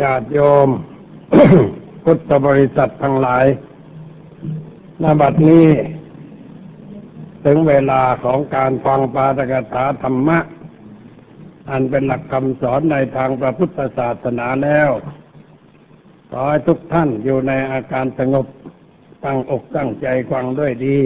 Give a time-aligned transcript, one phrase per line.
[0.00, 0.68] ญาติโยม
[2.04, 3.44] พุทธบริษัททั้งหลาย
[5.02, 5.68] ณบัดนี้
[7.44, 10.38] ถึงเวลาของการฟังปาตกถาธรรมะ
[11.70, 14.90] อันเป็นหลักคำสอนในทางพระพุทธศาสนาแล้ว
[16.30, 18.46] ขอให้ทุกท่านอยู่ในอาการสงบ
[19.24, 20.98] ตั้งอกตั้งใจฟังด้วยดี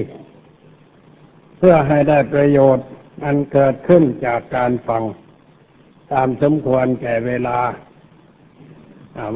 [1.58, 2.88] เพื่อให้ได้ประโยชน์
[3.24, 5.02] อันเกิดขึ้นจากการฟัง
[6.12, 7.58] ตามสมควรแก่เวลา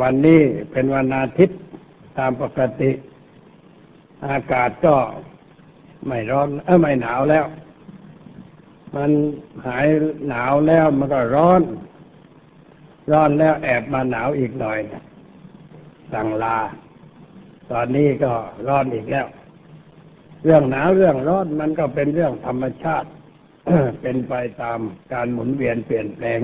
[0.01, 0.41] วันนี้
[0.73, 1.59] เป็นวันอาทิตย์
[2.19, 2.91] ตามปกติ
[4.29, 4.97] อากาศก็
[6.07, 7.47] ไม่ร้อน เออไม่หนาวแล้ว
[8.97, 9.11] มัน
[9.67, 9.87] หาย
[10.29, 11.63] หนาวแล้วมันก็ร้อน
[13.13, 14.79] ร้อนแล้วแอบมาหนาวอีกหน่อย
[16.13, 16.59] สั่งลา
[17.71, 18.33] ตอนนี้ก็
[18.69, 19.27] ร้อนอีกแล้ว
[20.45, 23.09] เรื่องหนาวเรื่องร้อนมันก็เป็นเรื่องธรรมชาติ
[24.03, 24.81] เป็นไปตาม
[25.13, 26.41] การหมุนเวียนเปลี่ยนแปลง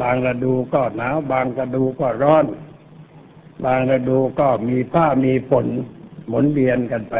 [0.00, 2.46] บางฤดูก็หนาว บางฤดูก็ร้อน
[3.64, 5.66] บางฤดูก็มีผ้ามีฝน
[6.28, 7.14] หมุนเวียนกันไป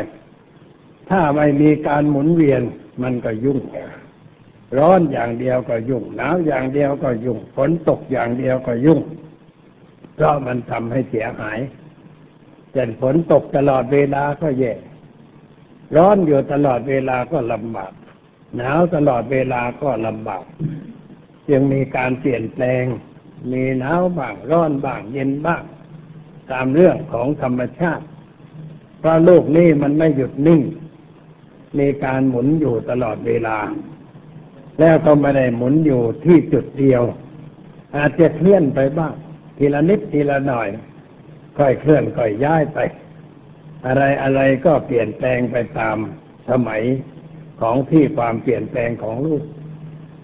[1.11, 2.62] ถ้าไม่มีการหมุนเวียน
[3.02, 3.61] มันก็ยุ่ง
[4.78, 9.00] ร้อนอย่างเดียวก็ยุ่ง หนาวอย่างเดียวก็ยุ่ง ฝนตกอย่างเดียวก็ยุ่ง
[10.14, 11.58] เพราะมันทำให้เสียหาย
[12.72, 14.72] เช่นฝนตกตลอดเวลาก็แย่
[15.97, 17.92] ร้อนอยู่ตลอดเวลาก็ลำบาก
[18.56, 20.45] หนาวตลอดเวลาก็ลำบาก
[21.48, 22.84] จึงมีการเปลี่ยนแปลง
[23.53, 25.62] มีหนาวบ้างร้อนบ้างเย็นบ้าง
[26.51, 28.05] ตามเรื่องของธรรมชาติ
[28.98, 30.62] เพราะโลกนี้มันไม่หยุดนิ่ง
[31.78, 33.59] มีการหมุนอยู่ตลอดเวลา
[34.81, 37.03] แล้วก็ไม่ได้หมุนอยู่ที่จุดเดียว
[37.97, 39.14] อาจจะเคลื่อนไปบ้าง
[39.58, 40.69] ทีละนิดทีละหน่อย
[41.58, 42.79] ค่อยเคลื่อนค่อยย้ายไป
[43.86, 45.97] อะไรอะไรก็เปลี่ยนแปลงไปตาม
[46.51, 46.83] สมัย
[47.61, 49.42] ของที่ความเปลี่ยนแปลงของลูก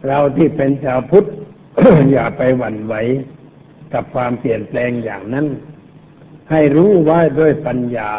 [0.06, 1.27] เราที่เป็นชาวพุทธ
[2.12, 2.95] อย่าไปหวั่นไหว
[3.93, 5.47] กับความเปลี่ยนแปลงอย่างนั้น
[6.51, 8.12] ให้รู้ไว้ด้วยปัญญา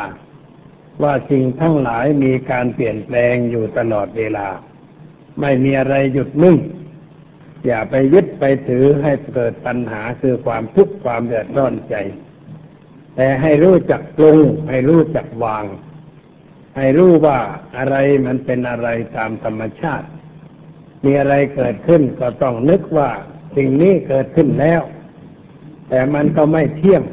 [1.03, 4.47] ว่าสิ่งทั้งหลายมีการเปลี่ยนแปลงอยู่ตลอดเวลา
[5.41, 6.57] ไม่มีอะไรหยุดนิ่ง
[7.65, 11.95] อย่าไปยึดไปถือให้เกิดปัญหาคือความทุกข์ความเดือดร้อนใจ
[13.15, 15.65] แต่ให้รู้จักปรุงให้รู้จักวาง
[16.77, 17.39] ให้รู้ว่า
[17.77, 18.87] อะไรมันเป็นอะไร
[19.17, 20.07] ตามธรรมชาติ
[21.03, 23.09] มีอะไรเกิดขึ้นก็ต้องนึกว่า
[23.55, 24.81] สิ่งนี้เกิดขึ้นแล้ว
[25.89, 27.03] แต่มันก็ไม่เที่ยง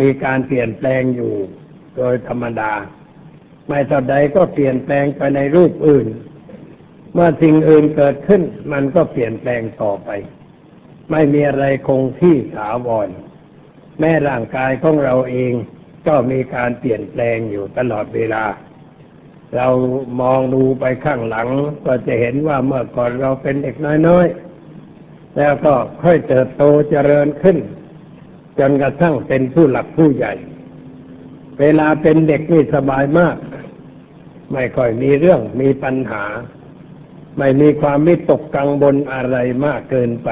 [0.00, 1.34] มีการเปลี่ยนแปลงอยู่
[1.96, 2.72] โดยธรรมดา
[3.68, 6.06] ไม่เท่าใดก็เปลี่ยนแปลงไปในรูปอื่น
[7.12, 8.42] เมื่อสิ่งอื่นเกิดขึ้น
[8.72, 10.10] มันก็เปลี่ยนแปลงต่อไป
[11.10, 13.08] ไม่มีอะไรคงที่ถาวร
[13.98, 15.52] แม้ร่างกายของเราเอง
[16.06, 18.44] ก็มีการเปลี่ยนแปลงอยู่ตลอดเวลา
[19.56, 19.66] เรา
[20.20, 21.48] มองดูไปข้างหลัง
[21.86, 23.76] ก็จะเห็นว่าเมื่อก่อนเราเป็นเด็ก
[24.08, 27.56] น้อยๆ แล้วก็ค่อยเติบโตเจริญขึ้น
[28.58, 30.34] จนกระทั่งเป็นผู้หลักผู้ใหญ่
[31.60, 33.36] เวลาเป็นเด็กนี่สบายมาก
[34.52, 36.24] ไม่ค่อยมีเรื่องมีปัญหา
[37.38, 40.28] ไม่มีความมิตกกังวลอะไรมากเกินไป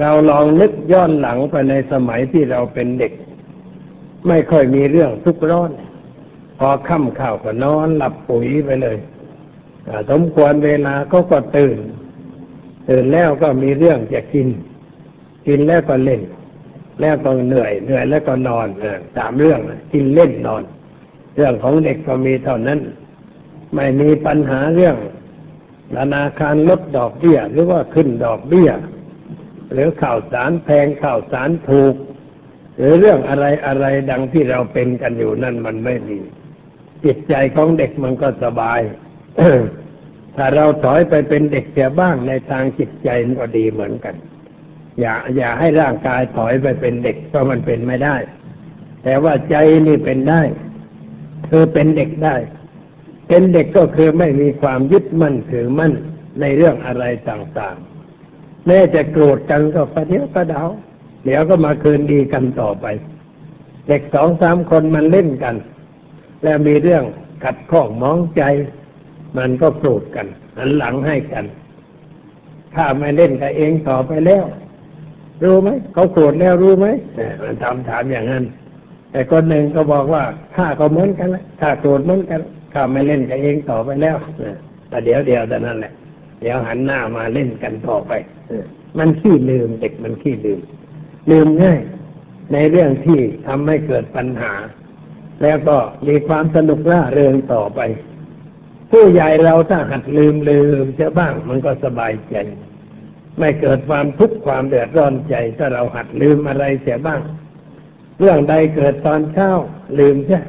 [0.00, 3.12] เราลองนึกย้อนหลังไปในสมัยที่เราเป็นเด็ก
[4.28, 5.70] ไม่ค่อยมีเรื่องทุกข์ร้อน
[6.58, 8.98] พอค่ำข่าวก็นอนหลับปุ๋ยไปเลย
[10.10, 11.78] สมควรเวลาก็ก็ตื่น
[12.88, 14.48] ตื่นแล้วก็มีเรื่องจะกิน
[15.46, 16.22] กินแล้วก็เล่น
[17.00, 18.66] แล้วก็เหนื่อยเหนื่อยแล้วก็นอน
[19.16, 19.60] สามเรื่อง
[19.92, 20.62] กินเล่นนอน
[21.36, 22.80] เรื่องของเด็กก็มีเท่านั้น
[23.74, 24.96] ไม่มีปัญหาเรื่อง
[25.96, 28.70] ธนาคารลดดอกเบี้ย หรือว่าขึ้นดอกเบี้ย
[29.72, 31.94] หรือข่าวสารแพงข่าวสารถูก
[32.78, 36.18] หรือเรื่องอะไรอะไรดังที่เราเป็นกันอยู่นั่นมันไม่มี
[37.04, 38.80] จิตใจของเด็กมันก็สบาย
[40.36, 44.14] ถ้าเราถอยไปเป็นเด็กเสียบ้างในทางจิตใจมันก็ดีเหมือนกัน
[45.00, 48.16] อย่า อย่าให้ร่างกายถอยไปเป็นเด็กเพราะมันเป็นไม่ได้
[49.04, 49.56] แต่ว่าใจ
[49.86, 50.42] นี่เป็นได้
[51.48, 52.36] คือเป็นเด็กได้
[53.28, 55.92] เป็นเด็กก็คือไม่มีความยึดมั่นถือมั่น
[56.40, 60.62] ในเรื่องอะไรต่างๆแม้จะโกรธกันก็ประเดี๋ยวประดา
[61.24, 62.86] เดี๋ยวก็มาคืนดีกันต่อไป
[63.88, 65.54] เด็กสองสามคนมันเล่นกัน
[66.44, 67.04] แล้วมีเรื่อง
[67.44, 68.42] ขัดข้องมองใจ
[69.38, 70.26] มันก็โกรธกัน
[70.58, 71.44] หันหลังให้กัน
[72.74, 74.44] ถ้าไม่เล่นกับเองต่อไปแล้ว
[75.42, 76.86] รู้ไหมเขาโกรธแล้วรู้ไหม
[77.42, 78.44] มันทำถามอย่างนั้น
[79.10, 80.22] แต่คนหนึ่งก็บอกว่า
[80.56, 82.40] ถ้าก็เหมือนกันล้วถ้าโกรธเหมือนกัน
[82.72, 84.16] ข้าไม่เล่นกับเองต่อไปแล้ว
[84.88, 85.92] แต่เดี๋ยวเดียวแต่นั้นแหละ
[86.40, 88.12] เดี๋ยวหันหน้ามาเล่นกันต่อไป
[88.98, 90.60] มันขี้ลืมเด็กมันขี้ลืม
[91.30, 91.80] ลืมง่าย
[92.52, 94.52] ในเรื่องที่ทำให้เกิดปัญหา
[95.42, 95.76] แล้วก็
[96.06, 97.80] มีความสนุกร่าเริงต่อไป
[98.90, 102.36] ผู้ใหญ่เราถ้าหัดลืมลืมเสียบ้างมันก็สบายใจ
[103.38, 107.20] ไม่เกิดความทุกข์ความเดือดร้อนใจ ถ้าเราหัดลืมอะไรเสียบ้าง
[108.18, 109.52] เรื่องใดเกิดตอนเช้า
[109.98, 110.40] ลืมใช่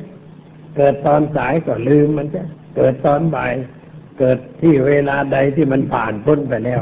[0.77, 2.43] เกิดตอนสายก็ลืมมันใช่
[2.75, 3.53] เกิดตอนบ่าย
[4.19, 6.81] เกิดที่เวลาใดที่มันผ่านพ้นไปแล้ว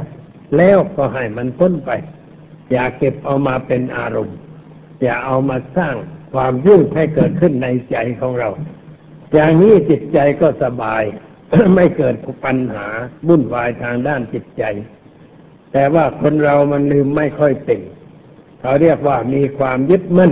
[0.58, 1.92] แล้วก็ให้มันพ้นไป
[2.72, 4.38] อย่าเก็บเอามาเป็นอารมณ์
[5.04, 5.96] อย่าเอามาสร้าง
[6.34, 8.50] ความยุ่งให้เกิดขึ้นในใจของเรา
[9.34, 11.04] อย่างนี้จิตใจก็สบาย
[11.76, 12.16] ไม่เกิด
[12.46, 12.88] ปัญหา
[13.28, 14.64] บุ่นวายทางด้านจิตใจ
[15.74, 17.82] แต่ว่าคนเรามันลืมไม่ค่อยติ่ง
[18.62, 20.32] เขาเรียกว่ามีความยึดมั่น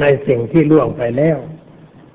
[0.00, 1.38] ในสิ่งที่ล่วงไปแล้ว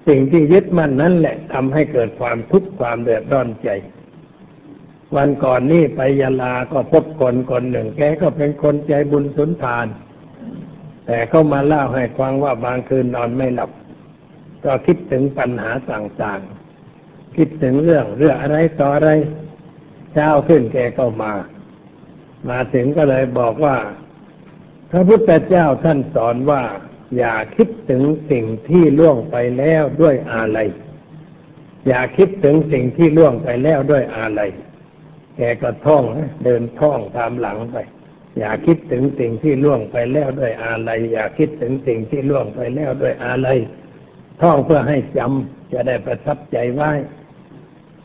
[0.08, 3.70] สิ่งที่ยึดมั่นนั่นแหละทำให้เกิดความทุกข์ความเดือดร้อนใจ
[5.16, 9.86] วันก่อนนี่ไปยาลาก็พบคนคนหนึ่ง แกก็เป็นคนใจบุญสุนทาน
[11.06, 13.72] แต่เขามาเล่าให้ฟังว่าบางคืนนอนไม่หลับ
[14.66, 19.10] ก็คิดถึงปัญหาต่างๆ คิดถึงเรื่องเรื่องอะไรต่ออะไร
[20.14, 21.34] เช้าขึ้นแกก็มา
[22.50, 23.78] มาถึงก็เลยบอกว่า
[24.92, 26.64] พระพุทธเจ้าท่านสอนว่า
[27.18, 28.02] อย่าคิดถึง
[28.32, 30.60] สิ่งที่ล่วงไปแล้วด้วยอะไร
[31.88, 34.42] อย่าคิดถึงสิ่งที่ล่วงไปแล้วด้วยอะไร
[35.38, 36.04] แกก็ท่อง
[36.44, 37.78] เดินท่องตามหลังไป
[38.40, 43.48] อย่าคิดถึงสิ่งที่ล่วงไปแล้วด้วยอะไรอย่าคิดถึงสิ่งที่ล่วงไปแล้วด้วยอะไร
[44.42, 46.92] ท่องเพื่อให้จำจะได้ประทับใจไว้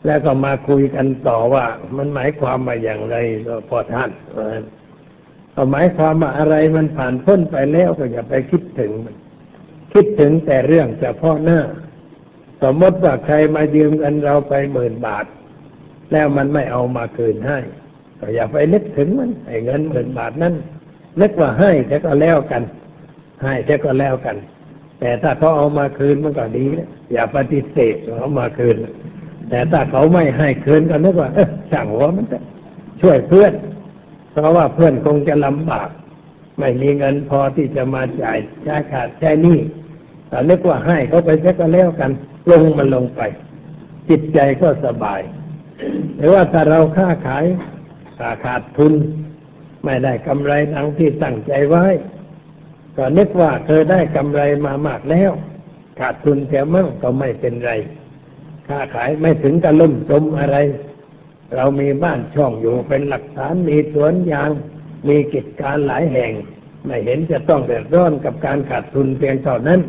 [0.05, 1.65] แล้วก็มาคุยกันต่อว่า
[1.97, 3.15] มันหมายความมาอย่างไร
[3.69, 4.09] พอท่าน
[5.55, 9.15] ก็หมายความว่าอะไรมันผ่านพ้นไปแล้วก็อย่าไปคิดถึงมัน
[9.93, 11.59] คิดถึงแต่เรื่องเฉพาะหน้า
[12.63, 15.25] สมมติว่าใครมายืมเงินเราไปหมื่นบาท
[16.11, 17.59] แล้วมันไม่เอามาคืนให้
[18.19, 20.53] ก็อย่าไปนึกถึงมันไอ้เงินหมื่นบาทนั้น
[21.21, 22.63] นึกว่าให้แต่ก็แล้วกัน
[23.43, 24.35] ให้แต่ก็แล้วกัน
[24.99, 28.75] แต่ถ้าเขาเอามาคืนมันก็ดีนะอย่าปฏิเสธเขามาคืน
[29.49, 32.39] แต่ถ้าเขาไม่ให้คืนก็นึกว่าเออช่งหัวมันจะ
[33.01, 33.53] ช่วยเพื่อน
[34.31, 35.89] เพราะว่าเพื่อนคงจะลำบาก
[36.59, 39.59] ไม่มีเงินพอที่จะมาจ่ายใช้ขาดใช้หนี้
[40.29, 42.11] แต่นึกว่าให้เขาไปแต่ก็แล้วกัน
[42.51, 43.21] ลงมันลงไป
[44.09, 45.21] จิตใจก็สบาย
[46.17, 47.45] หรือว่าถ้าเราค้าขาย
[48.45, 48.93] ขาดทุน
[49.85, 51.85] ไม่ได้กำไรดังที่ตั้งใจไว้
[52.97, 55.31] ก็นึกว่าเธอได้กำไรมามากแล้ว
[55.99, 57.71] ขาดทุนแค่มั่งก็ไม่เป็นไร
[58.67, 60.57] ค้าขายไม่ถึงกับล่มจมอะไร
[61.55, 64.49] เรามีบ้านช่องอยู่เป็นหลักฐานมีสวนยาง
[65.07, 66.31] มีกิจการหลายแห่ง
[66.85, 69.79] ไม่เห็นจะต้องเดือดร้อนกับการขาดทุนเพียงเท่านั้น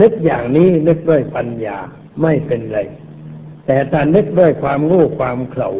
[0.00, 1.78] นึกอย่างนี้นึกด้วยปัญญา
[2.22, 2.78] ไม่เป็นไร
[3.66, 5.70] แต่ถ้านึกด้วยความงูความเขลา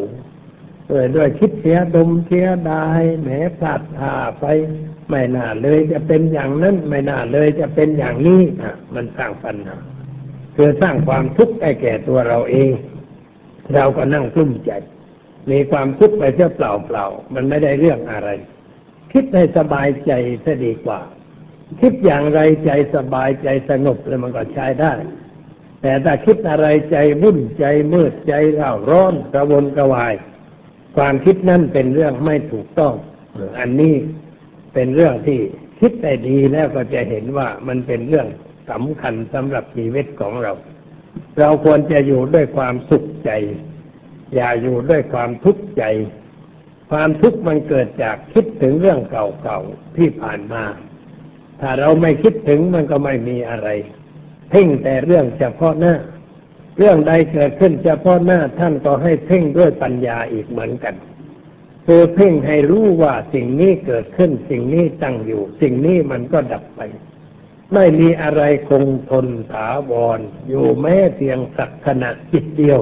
[0.89, 4.45] เออด้วยคิดเสียดมเสียดายแหมพลาดท่าไป
[5.09, 9.77] ไม่น่าเลยจะเป็นอย่างนั้นไม่น่าเลยจะเป็นอย่างนี้อะมันสร้างปัญหา
[10.55, 12.73] คือสร้างความทุกข์ให้แก่ตัวเราเอง
[13.75, 14.71] เราก็นั่งกลุ้มใจ
[15.51, 18.29] มีความทุกข์ไปเสียเปล่าเปล่ามันไม่ได้เรื่องอะไร
[19.13, 20.11] คิดให้สบายใจ
[20.45, 20.99] จะดีกว่า
[21.81, 24.93] คิดอย่างไรใจสบายใจสงบแล้วมันก็ใช้ได้
[25.81, 30.13] แต่ถ้าคิดอะไรใจวุ่นใจมืดใจเร่าร้อนกระวนกระวาย
[30.99, 32.93] ความคิดนั่นเป็นเรื่องไม่ถูกต้อง
[33.59, 33.95] อันนี้
[34.73, 35.39] เป็นเรื่องที่
[35.79, 38.27] คิดได้ดีแล้วก็จะเห็นว่ามันเป็นเรื่อง
[38.69, 40.51] สำคัญสำหรับชีวิตของเรา
[41.39, 43.31] เราควรจะอยู่ด้วยความสุขใจ
[44.35, 45.83] อย่าอยู่ด้วยความทุกข์ใจ
[46.91, 50.63] ความทุกข์มันเกิดจากคิดถึงเรื่องเก่าๆที่ผ่านมา
[51.61, 53.69] ถ้าเราไม่คิดถึงมันก็ไม่มีอะไร
[54.49, 55.93] เพ่งแต่เรื่องเฉพาะหน้า
[56.81, 60.95] เรื่องใดเกิดขึ้นเฉพาะหน้าท่านก็ให้เพ่งด้วยปัญญาอีกเหมือนกัน
[61.85, 66.81] คือเพ่งให้รู้ว่าสิ่งนี้เกิดขึ้น สิ่งนี้ตั้งอยู่ สิ่งนี้มันก็ดับไป
[67.73, 72.79] ไม่มีอะไรคงทนถาวรออยู่แม้เพียงสักขณะจิตเดียว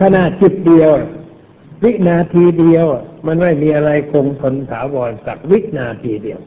[0.00, 0.90] ขณะจิตเดียว
[1.82, 2.86] วินาทีเดียว
[3.26, 6.40] มันไม่มีอะไรคงทนถาวรสักวินาทีเดียว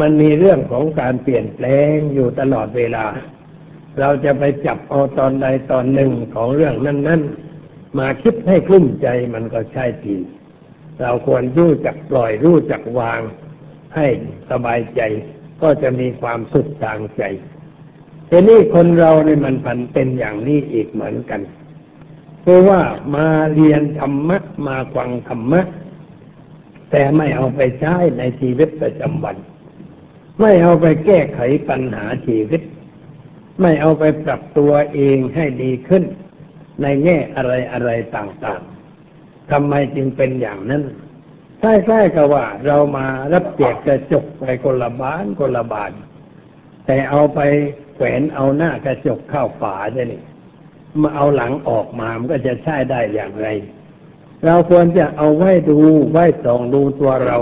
[0.00, 3.06] มันมีเรื่องของการเปลี่ยนแปลงอยู่ตลอดเวลา
[4.00, 7.22] เราจะไปจับเอาตอนใดตอนหนึ่งของเรื่องนั้น
[7.60, 10.16] ๆ มาคิดให้กลุ้มใจมันก็ใช่ที
[11.00, 13.20] เราควรรู้จักปล่อยรู้จักวาง
[13.96, 14.06] ให้
[14.50, 15.00] สบายใจ
[15.62, 17.22] ก็จะมีความสุขทางใจ
[18.28, 21.40] ทีนี้คนเราเนี่ยมันพันเป็นอย่างนี้อีกเหมือนกัน
[22.44, 22.80] คือว่า
[23.14, 25.62] มาเรียนธรรมะมาฟังธรรมะ
[26.90, 29.36] แต่ไม่เอาไปใช้ในชีวิตประจำวัน
[30.40, 32.62] ไม่เอาไปแก้ไขปัญหาชีวิต
[33.60, 36.04] ไม่เอาไปปรับตัวเองให้ดีขึ้น
[36.82, 40.82] ในแง่อะไรอะไรต่างๆทำไมจึงเป็นอย่างนั้น
[41.60, 45.92] ใกล้ๆกับว่าเรามารับแจกกระจกไปคนละบานคนละบาน
[46.86, 47.40] แต่เอาไป
[47.94, 50.22] แขวนเอาหน้ากระจกเข้าฝาได้นี่
[51.00, 53.48] มาเอาหลังออกมา มันก็จะใช้ได้อย่างไร
[54.44, 55.78] เราควรจะเอาไว้ดู
[56.12, 57.38] ไว้ส่องดูตัวเรา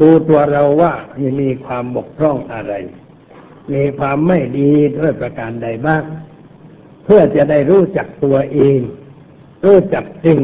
[0.00, 0.92] ดูตัวเราว่า
[1.40, 2.72] มีความบกพร่องอะไร
[3.72, 6.02] มีความไม่ดีด้วยประการใดบ้าง
[7.04, 8.80] เพื่อจะได้รู้จักตัวเอง
[9.64, 10.40] รู้จักสิ่ง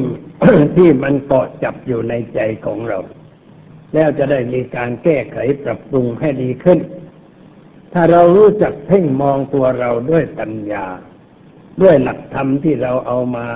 [0.77, 2.99] ที่มันเกาะจับอยู่ในใจของเรา
[3.95, 6.79] แล้วจะได้มีการแก้ไขปรับปรุงให้ดีขึ้น
[7.93, 10.87] ถ้าเรารู้จักเพ่งมองตัวเราด้วยปัญญา
[11.83, 13.47] ด้วยหลักธรรมที่เราเอามา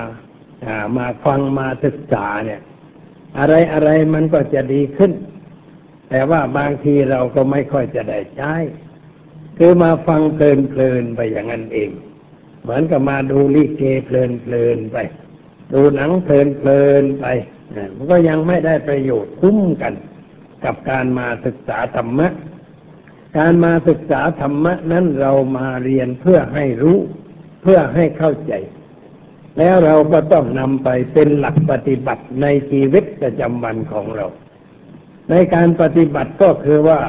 [0.75, 2.61] ามาฟังมาศึกษาเนี่ย
[3.39, 5.13] อะไรอะไรมันก็จะดีขึ้น
[6.11, 8.55] แต่ว่าบางทีเราก็ไม่ค่อยจะได้ใช้
[9.59, 11.91] คือมาฟังเพลินเพลินไปอย่างนั้นเอง
[12.63, 14.97] เหมือนกับมาดูลิเกเพลินเพลินไป
[15.73, 17.27] ดูหนังเพลินเพลินไป
[17.97, 19.95] มันก็ยังไม่ได้ประโยชน์คุ้มกัน
[20.65, 22.29] กับการมาศึกษาธรรมะ
[23.39, 26.99] การมาศึกษาธรรมะนั้นเรามาเรียนเพื่อให้รู้
[27.63, 28.53] เพื่อให้เข้าใจ
[29.59, 34.27] แล้วเราก็ต้องนำไปเป็นหลักปฏิบัติในชีวิตประจำวันของเรา
[35.31, 37.01] ในการปฏิบัติก็คือว่า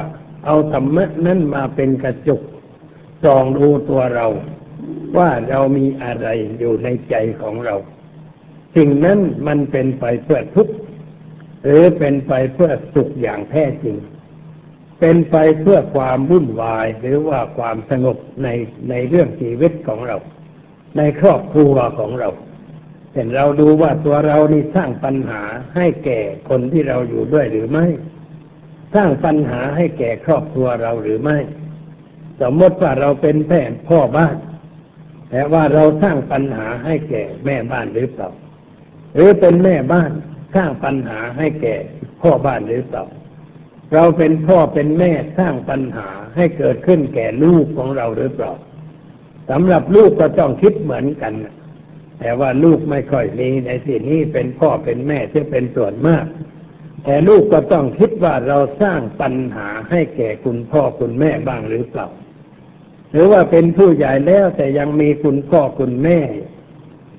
[0.44, 2.40] เอาธรรมะนั้นมาเป็นกระจก
[3.24, 4.26] ส่องดูตัวเรา
[5.18, 6.28] ว่าเรามีอะไร
[6.58, 7.74] อยู่ในใจของเรา
[8.76, 10.74] สิ่งนั้นมันเป็นไปเพื่อทุกข์
[11.64, 13.96] หรือเป็นไปเพื่อสุขอย่างแท้จริง
[15.00, 18.48] เป็นไปเพื่อความวุ่นวายหรือว่าความสงบใน
[18.90, 20.16] ในเรื่องชีวิตของเรา
[20.96, 22.28] ในครอบครัวของเรา
[23.12, 25.42] เห็นเราดูว่าตัวเรานี่สร้างปัญหา
[25.76, 27.86] ให้แก่คนที่เราอยู่ด้วยหรือไม่
[28.94, 31.38] สร้างปัญหาให้แก่ครอบครัวเราหรือไม่
[32.40, 34.36] สมมติว่าเราเป็นแม่พ่อบ้าน
[35.30, 38.30] แต่ว่าเราสร้างปัญหาให้แก่แม่บ้านหรือเปล่า
[39.14, 40.10] หรือเป็นแม่บ้าน
[40.54, 41.76] สร้างปัญหาให้แก่
[42.22, 43.04] พ่อบ้านหรือเปล่า
[43.94, 48.52] เราเป็นพ่อเป็นแม่สร้างปัญหาให้เกิดขึ้นแก่ลูกของเราหรือเปล่า
[49.50, 51.32] สำหรับลูกก็ต้องคิดเหมือนกัน
[52.20, 56.24] แต่ว่าลูกไม่ค่อยมีในที่นี้เป็นพ่อเป็นแม่ที่เป็นส่วนมาก
[57.04, 62.08] แต่ลูกก็ต้องคิดว่าเราสร้างปัญหาให้แก่คุณพ่อคุณแม่บ้างหรือเปล่า
[63.10, 66.18] หรือว่าเป็นผู้ใหญ่แล้วแต่ยังมีคุณพ่อคุณแม่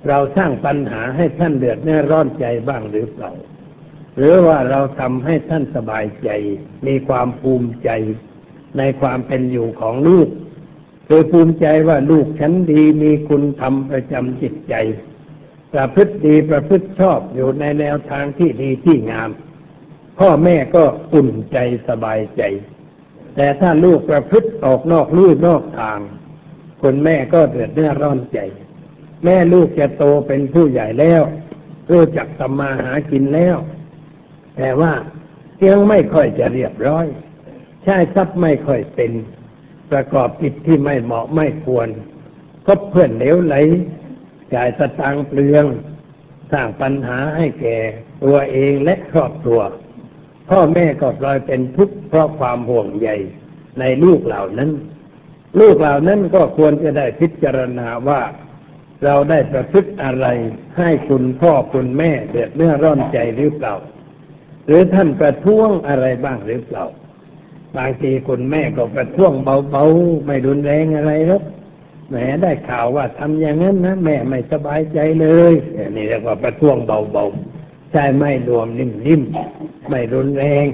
[0.07, 3.31] เราสร้างปัญหาให้ท่านเดือดแน่ร้อนใจบ้างหรือเปล่า
[4.17, 6.29] หรือว่าเราทำให้ท่านสบายใจ
[6.87, 7.89] มีความภูมิใจ
[8.77, 10.27] ในความเป็นอยู่ของลูก
[11.07, 14.75] คือภูมิใจว่าลูกฉันดีมีคุณธรรมประจำจิตใจ
[15.73, 19.29] ประพฤติดีประพฤติชอบอยู่ในแนวทางที่ดีที่งาม
[20.21, 22.41] พ่อแม่ก็อุ่นใจสบายใจ
[23.35, 25.99] แต่ถ้าลูกประพฤติออกนอกลู่นอกทาง
[26.81, 28.39] คุณแม่ก็เดือดเนื้อร้อนใจ
[29.23, 31.21] แม่ลูกจะโตเป็นผู้ใหญ่แล้ว
[31.91, 33.57] รู้จักทำมาหากินแล้ว
[34.57, 34.93] แต่ว่า
[35.67, 37.05] ยังไม่ค่อยจะเรียบร้อย
[37.83, 39.11] ใช่ทรัพย์ไม่ค่อยเป็น
[39.91, 41.89] ประกอบกิจที่ไม่เหมาะไม่ควร
[42.65, 43.55] คบเพื่อนเหลวไหล
[44.53, 45.65] จ่ายสตางค์เปลือง
[46.51, 47.77] สร้างปัญหาให้แก่
[48.23, 49.61] ตัวเองและครอบครัว
[50.51, 53.09] พ่อแม่ก็ปลอยเป็นทุกข์เพราะความห่วงใย
[53.79, 54.69] ในลูกเหล่านั้น
[55.59, 58.21] ลูกเหล่านั้นก็ควรจะได้พิจารณาว่า
[59.03, 60.27] เราได้ประพฤติอะไร
[60.77, 63.73] ให้คุณพ่อคุณแม่เดือดเนื้อร้อนใจหรือเปล่า
[64.65, 66.85] หรือท่านประท้วงอะไรบ้างหรือเปล่า
[67.77, 71.43] บางทีคุณแม่ก็ประท้วงเบาๆไม่รุนแรงอะไรหรอก
[72.09, 75.53] แหมได้ข่าวว่าทำอย่างนั้นนะแม่ไม่สบายใจเลย
[75.95, 80.67] นี่เรียกว่าประท้วงเบาๆใช่ไม่รวมนิ่มๆ ไม่รุนแรง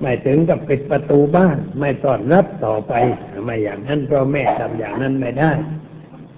[0.00, 2.92] ไม่ถึงกับปิดประตูบ้าน ไม่ต้อนรับต่อไป
[3.44, 5.52] ไม่อย่างนั้นเพราะแม่ทำอย่างนั้นไม่ได้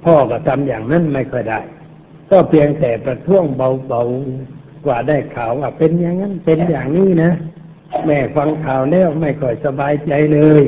[0.04, 1.61] พ่อก็ทำอย่างนั้นไม่ค่อยได้
[2.30, 7.33] ก็เพียงแต่ประท้วงเบาๆกว่าได้ข่าวว่าเป็นอย่างนั้นเป็นอย่างนี้นะ
[8.06, 10.62] แม่ฟังข่าวแล้วไม่ค่อยสบายใจเลย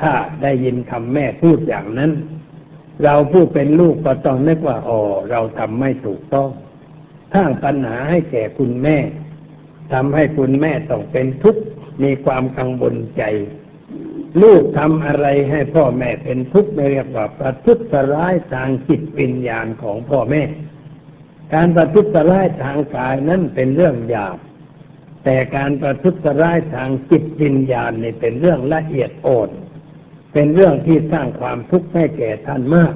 [0.00, 2.10] ถ้าได้ยินคำแม่พูดอย่างนั้น
[3.02, 5.00] เราผู้เป็นลูกก็ต้องนึกว่าอ๋อ
[5.30, 6.48] เราทำไม่ถูกต้อง
[7.34, 8.96] สร้างปัญหาให้แก่คุณแม่
[9.92, 11.62] ทำให้คุณแม่ต้องเป็นทุกข์
[12.02, 13.22] มีความกังวลใจ
[14.42, 17.78] ลูกทำอะไรให้พ่อแม่เป็นทุกข์เรียกว่าประทุษ
[18.12, 20.42] ร้ายทางจิตวิญญาณของพ่อแม่
[21.54, 24.38] การประทุษร้ายทางกายนั้นเป็นเรื่องหยาบ
[25.24, 29.50] แต่การประทุษร้ายทางจิตวิญญาณนี่เป็นเรื่องละเอียดอ่อน
[30.32, 32.94] เป็นเรื่องที่สร้างความทุกข์ให้แก่ท่านมาก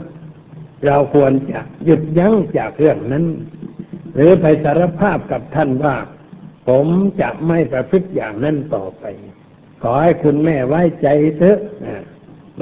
[0.86, 3.24] เราควรจะหยุดยั้งจากเรื่องนั้น
[4.14, 5.96] หรือไปสารภาพกับท่านว่า
[6.68, 6.86] ผม
[7.20, 9.04] จะไม่ประพฤติอย่างนั้นต่อไป
[9.82, 11.08] ขอให้คุณแม่ไว้ใจ
[11.38, 11.58] เถอะ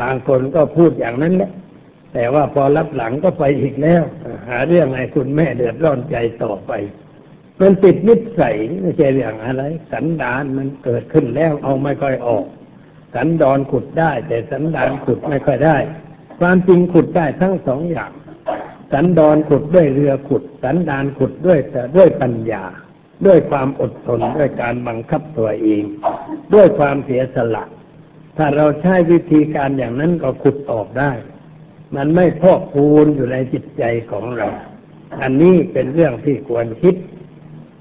[0.01, 1.51] บางคนก็พูดอย่างนั้นแหละ
[2.15, 4.03] แต่ว่าพอรับหลังก็ไปอีกแล้ว
[4.49, 6.73] หาเรื่องให้คุณแม่เดือดร้อนใจต่อไป
[7.61, 12.45] มันติดนิสัยไม่ใช่เรื่องอะไร สันดานมันเกิดขึ้นแล้วเอาไม่ค่อยออก
[13.15, 15.77] สันดอนขุดได้ แต่สันดานขุดไม่ค่อยได้
[16.41, 18.13] ความจริงขุดได้ทั้งสองอย่าง
[18.93, 21.59] สันดอนขุดด้วยเรือขุด สันดานขุดด้วย
[21.97, 22.65] ด้วยปัญญา
[23.27, 25.85] ด้วยความอดทนด้วยการบังคับตัวเอง
[26.55, 27.65] ด้วยความเสียสละ
[28.37, 31.13] ถ้าเราใช้วิธีการอย่างนั้นก็ขุดออกได้
[31.97, 34.49] มันไม่พอกพูนอยู่ในจิตใจของเรา
[35.23, 36.95] อันนี้เป็นเรื่องที่ควรคิด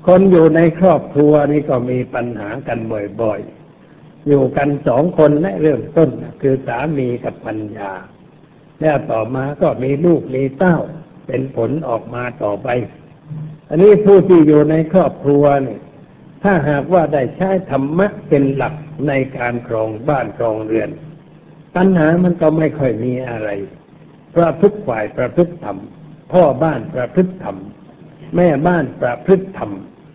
[0.08, 2.80] คนอยู่ในครอบครัวนี่ก็มีปัญหากัน
[3.22, 6.10] บ่อยๆ อยู่กันสองคนและเริ่มต้น
[6.42, 7.92] คือสามีกับปัญญา
[8.82, 10.78] แล้วต่อมาก็มีลูกมีเต้า
[11.28, 12.68] เป็นผลออกมาต่อไป
[13.74, 15.78] อันนี้ผู้ที่อยู่ในครอบครัวนี่
[16.44, 18.74] ถ้าหากว่าได้ใช้ธรรมะเป็นหลัก
[19.08, 20.90] ในการครองบ้านครองเรือน
[21.76, 23.50] ปัญหามันก็ไม่ค่อยมีอะไร
[24.32, 25.78] เพราะทุกฝ่ายประพฤติธรรม
[26.34, 27.58] พ่อบ้านประพฤติธรรม
[28.36, 29.72] แม่บ้านประพฤติธรรม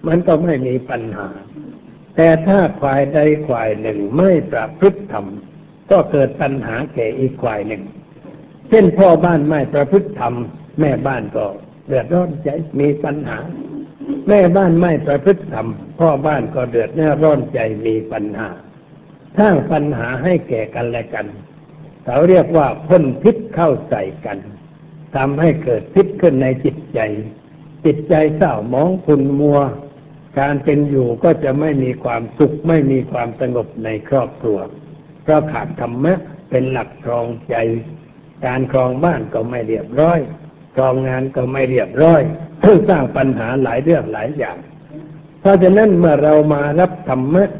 [0.07, 1.29] มันก็ไม่มีปัญหา
[2.17, 5.27] แต่ถ้าฝ่ายใดฝ่ายหนึ่งไม่ประพฤติธรรม
[5.91, 7.83] ก็เกิดปัญหาแก่อีกฝ่ายหนึ่ง
[8.69, 10.35] เช่นพ่อบ้านไม่ประพฤติธรรม
[10.81, 11.47] แม่บ้านก็
[11.89, 12.49] เดือดร้อนใจ
[12.81, 13.39] มีปัญหา
[14.29, 15.67] แม่บ้านไม่ประพฤติธรรม
[15.99, 16.91] พ่อบ้านก็เดือด
[17.25, 18.49] ร้อนใจมีปัญหา
[19.39, 21.27] สร้างปัญหาให้แก่กันและกัน
[22.05, 24.39] เขาเรียกว่าพ่นพิษเข้าใส่กัน
[25.17, 27.01] ทำให้เกิดพิษขึ้นในจิตใจ
[27.85, 29.59] จิตใจเศร้ามองขุ่นมัว
[30.41, 34.59] การเป็นอยู่ก็จะไม่มีความสุขไม่มีความสงบในครอบครัว
[35.23, 36.15] เพราะขาดธรรมะ
[36.51, 37.57] เป็นหลักครองใจ
[38.47, 40.19] การครองบ้านก็ไม่เรียบร้อย
[40.79, 42.23] รองงานก็ไม่เรียบร้อย
[42.89, 44.57] สร้างปัญหาหลายเรื่องหลายอย่าง
[45.41, 47.51] เพราะฉะนั้นเมื่อเรามารับธรรมะ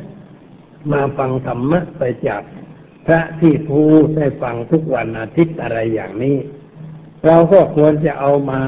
[0.93, 2.43] มาฟังธรรมะไปจาก
[3.07, 6.37] พระที่พูดได้ฟังทุกวันอาทิตย์อะไรอย่างนี้
[7.27, 8.61] เราก็ควรจะเอามา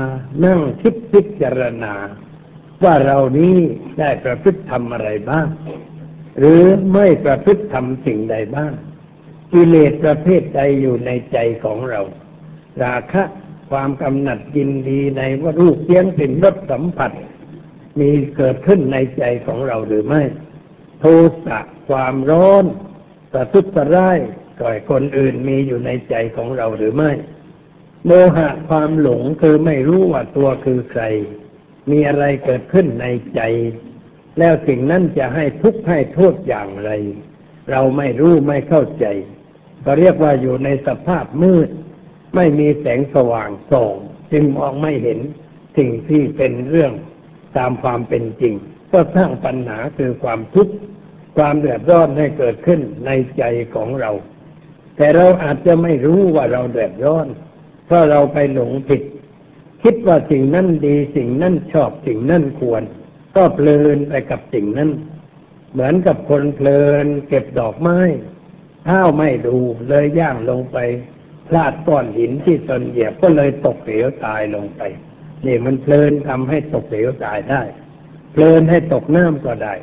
[0.44, 1.94] นั่งคิดพิจารณา
[2.84, 3.56] ว่าเรานี้
[3.98, 5.46] ได้ประพฤติทำอะไรบ้าง
[6.38, 6.62] หรือ
[6.94, 8.72] ไม่ประพฤติทำสิ่งใดบ้าง
[9.52, 12.00] กิเลสประเภทใดอยู่ในใจของเรา
[12.84, 13.22] ราคะ
[13.70, 17.10] ความกำหนัดยินดีในว่ารูปเสียงสิ่นรสสัมผัส
[17.98, 20.22] มีเกิดขึ้นในใจของเราหรือไม่
[21.00, 21.04] โท
[21.46, 21.58] สะ
[21.88, 22.64] ความร้อน
[23.32, 24.18] ประทุษร้าย
[24.60, 27.12] ก่อยคนอื่นมีอยู่ในใจของเราหรือไม่
[28.06, 31.02] โมหะความหลงคือไม่รู้ว่าตัวคือใคร
[31.90, 33.40] มีอะไรเกิดขึ้นในใจ
[34.38, 36.90] แล้วสิ่งนั้นจะให้ทุกข์ให้โทษอย่างไร
[37.70, 39.06] เราไม่รู้ไม่เข้าใจ
[39.84, 41.68] ก็เรียกว่าอยู่ในสภาพมืด
[42.34, 43.94] ไม่มีแสงสว่างส่อง
[44.32, 45.18] จึงมองไม่เห็น
[45.76, 46.92] สิ่งที่เป็นเรื่อง
[47.56, 48.54] ตามความเป็นจริง
[48.92, 50.74] ก็สร้างปัญหาคือความทุกข์
[51.36, 53.42] ความเดือดร้อนให้เกิดขึ้นในใจ
[53.74, 54.10] ของเรา
[54.96, 57.26] แต่เราอาจจะไม่รู้ว่าเราเดือดร้อน
[57.86, 59.02] เพราะเราไปหลงผิด
[59.82, 62.82] คิดว่าสิ่งนั้นดีสิ่งนั้นชอบสิ่งนั้นควร
[63.36, 64.90] ก็เพลินไปกับสิ่งนั้น
[65.72, 67.98] เหมือนกับคนเพลินเก็บดอกไม้
[68.84, 69.56] เท้าไม่ดู
[69.88, 70.78] เลยย่างลงไป
[71.50, 74.82] พลาดก้อนหินที่ตนเหยียบก็เลยตกเหวตายลงไป
[75.46, 77.62] นี่มันเพลินทำให้ตกเหวตายได้
[78.32, 79.74] เพลินให้ตกน้ำก็ได้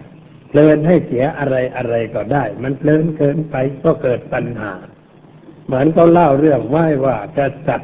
[0.50, 4.74] เพลินให้เสียอะไรอะไรก็ได้ มันเพลินเกินไปก็เกิดปัญหา
[5.66, 7.82] เหมือนเขาเล่าเรื่องไว้ว่าจะจัด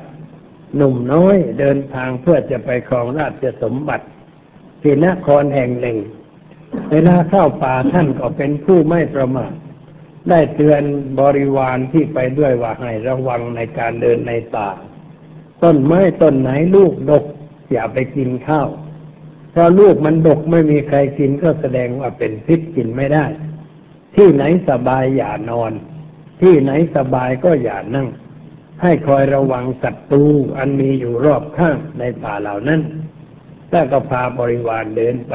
[0.75, 4.05] หนุ่มน้อยเดินทางเพื่อจะไปครองราชสมบัติ
[4.81, 5.97] ที่นครแห่งหนึ่ง
[6.91, 9.53] เวลาเข้าป่าท่านก็เป็นผู้ไม่ประมาท
[10.29, 10.83] ได้เตือน
[11.19, 14.69] บริวารที่ไปด้วยว่าให้ระวังในการเดินในป่า
[15.63, 17.25] ต้นไม้ต้นไหนลูกดก
[17.71, 18.69] อย่าไปกินข้าว
[19.53, 23.25] พราะลูกมันดกไม่มีใครกินก็แสดงว่าเป็นพิษกินไม่ได้
[24.15, 25.71] ที่ไหนสบายอย่านอน
[26.41, 28.07] ที่ไหนสบายก็อย่านั่ง
[28.81, 30.25] ให้คอยระวังศัตรู
[30.57, 32.81] อันมีอยู่รอบข้างในป่าเหล่านั้น
[33.71, 35.33] แล้วก็พาบริวารเดินไป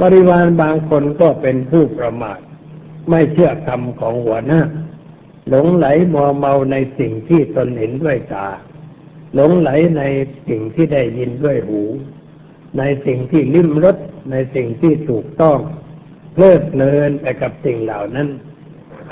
[0.00, 2.38] บริวารบางคนก็เป็นผู้ประมาท
[3.10, 4.60] ไม่เชื่อคำของหัวหน้า
[5.48, 8.48] หลงไหลมัวเมาในสิ่งที่ตนเห็นด้วยตา
[9.34, 10.02] หลงไหลใน
[10.48, 11.82] สิ่งที่ได้ยินด้วยหู
[12.78, 13.96] ในสิ่งที่ลิ้มรส
[14.30, 15.58] ในสิ่งที่ถูกต้อง
[16.34, 18.28] เพลิดเพลินไปกับสิ่งเหล่านั้น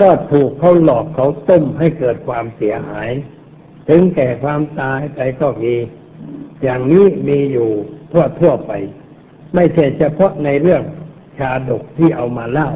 [0.01, 3.09] ก็ถูกเขาหลอกเขาต้มให้เกิดความเสียหาย
[3.89, 5.75] ถึงแก่ความตายไปก็มี
[6.63, 7.69] อย่างนี้มีอยู่
[8.11, 8.71] ทั่วทั่วไป
[9.55, 10.83] ไม่ใช่เฉพาะในเรื่อง
[11.37, 12.69] ชาดกที่เอามาเล่า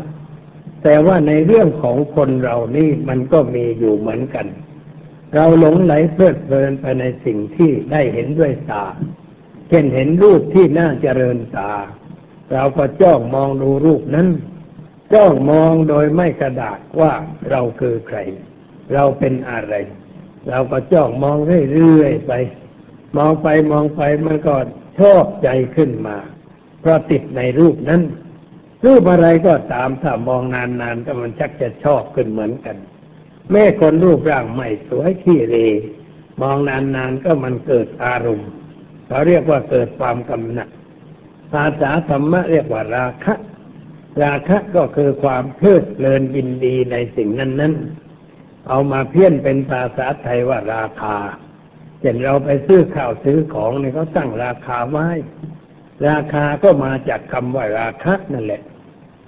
[0.84, 4.48] แต่ว่าในเรื่องของคนเรานี่มันก็มีอยู่เหมือนกัน
[5.36, 8.86] เราหลงไหลเพลิดเพลินไปในสิ่งที่ได้เห็นด้วยตา
[9.70, 11.72] เช่นเห็นรูปที่น่าเจริญตา
[12.54, 14.28] เราก็จ้องมองดูรูปนั้น
[15.13, 17.13] จ้องมองโดยไม่กระดาษว่า
[17.50, 18.18] เราคือใคร
[18.94, 19.74] เราเป็นอะไร
[20.50, 21.38] เราก็จ้องมอง
[21.74, 22.34] เรื่อยๆไป
[23.18, 24.56] มองไปมองไปมันก็
[25.00, 26.18] ชอบใจขึ้นมา
[26.82, 28.02] เพราะติดในรูปนั้น
[28.86, 32.78] รูปอะไรก็ตามถ้ามองนานๆก็มันชักจะชอบขึ้นเหมือนกัน
[33.52, 35.56] แม่คนรูปร่างไม่สวยขี้เร
[36.42, 38.50] มองนานๆก็มันเกิดอารมณ์
[39.08, 40.70] เขาเรียกว่าเกิดความกำหนัด
[41.54, 43.36] ภาษาธรรมะเรียกว่าราคะ
[44.24, 51.18] ราคะก็คือความเพลิดเพลินยินดีในสิ่งนั้นๆ เอามาเพี้ยนเป็นภาษาไทยว่าราคา
[52.00, 55.08] เช่นเราไปซื้อข้าวซื้อของเนี่ยเขาตั้งราคาไว้
[56.08, 58.62] ราคาก็มาจากคำว่าราคะนั่นแหละ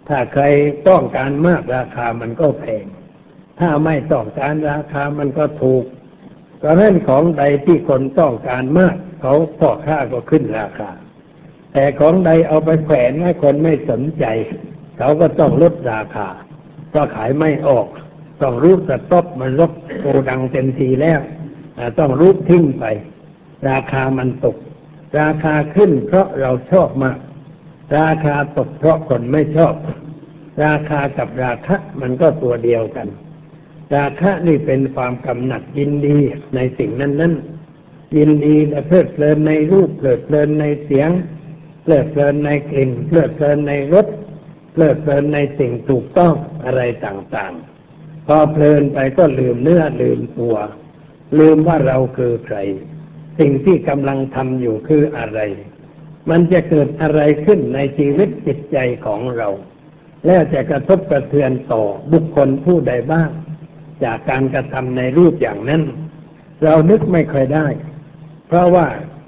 [0.07, 0.43] ถ้าใคร
[0.89, 2.85] ต้องการมากราคามันก็แพง
[3.59, 5.83] ถ้าไม่ต้องการราคามันก็ถูก
[6.59, 10.89] เพราะนั้นของใดที่คนต้องการมาก เขาพ่อค้าก็ขึ้นราคา
[11.73, 14.25] แต่ของใดเอาไปแขวนให้คนไม่สนใจ
[14.97, 16.27] เขาก็ต้องลดราคา
[16.89, 17.87] เพราะขายไม่ออก
[18.41, 21.19] ต้องรูปสต็อปมันลดโกดังเต็มทีแล้ว
[21.99, 22.85] ต้องรูปทิ้งไป
[23.69, 24.57] ราคามันตก
[25.19, 27.17] ราคาขึ้นเพราะเราชอบมาก
[27.97, 29.73] ราคาตกเพราะคนไม่ชอบ
[30.63, 33.07] ราคากับราคะมันก็ตัวเดียวกัน
[33.95, 36.17] ราคะนี่เป็นความกำหนัดยินดี
[36.55, 37.33] ในสิ่งนั้นนั้น
[38.17, 41.09] ยินดีและเพลิดเพลินในรูปเพลิดเพลินในเสียง
[41.83, 44.07] เพลิดเพลินในกลิ่น เพลิดเพลินในรส
[44.73, 46.33] เพลิดเพลินในสิ่งถูกต้อง
[46.65, 50.55] อะไรต่างๆ พอเพลินไปก็ลืมเนื้อลืมตัว
[51.39, 52.57] ลืมว่าเราคือใคร
[53.39, 55.39] สิ่งที่กำลังทำอยู่คืออะไร
[56.29, 59.49] มันจะเกิดอะไรขึ้นในชีวิตจิตใจของเรา
[60.25, 63.29] แล้วจะกระทบกระเทือนต่อบุคคลผู้ใดบ้าง
[64.03, 65.83] จากการกระทำในรูปอย่างนั้น
[66.63, 67.67] เรานึกไม่ค่อยได้
[68.47, 68.87] เพราะว่า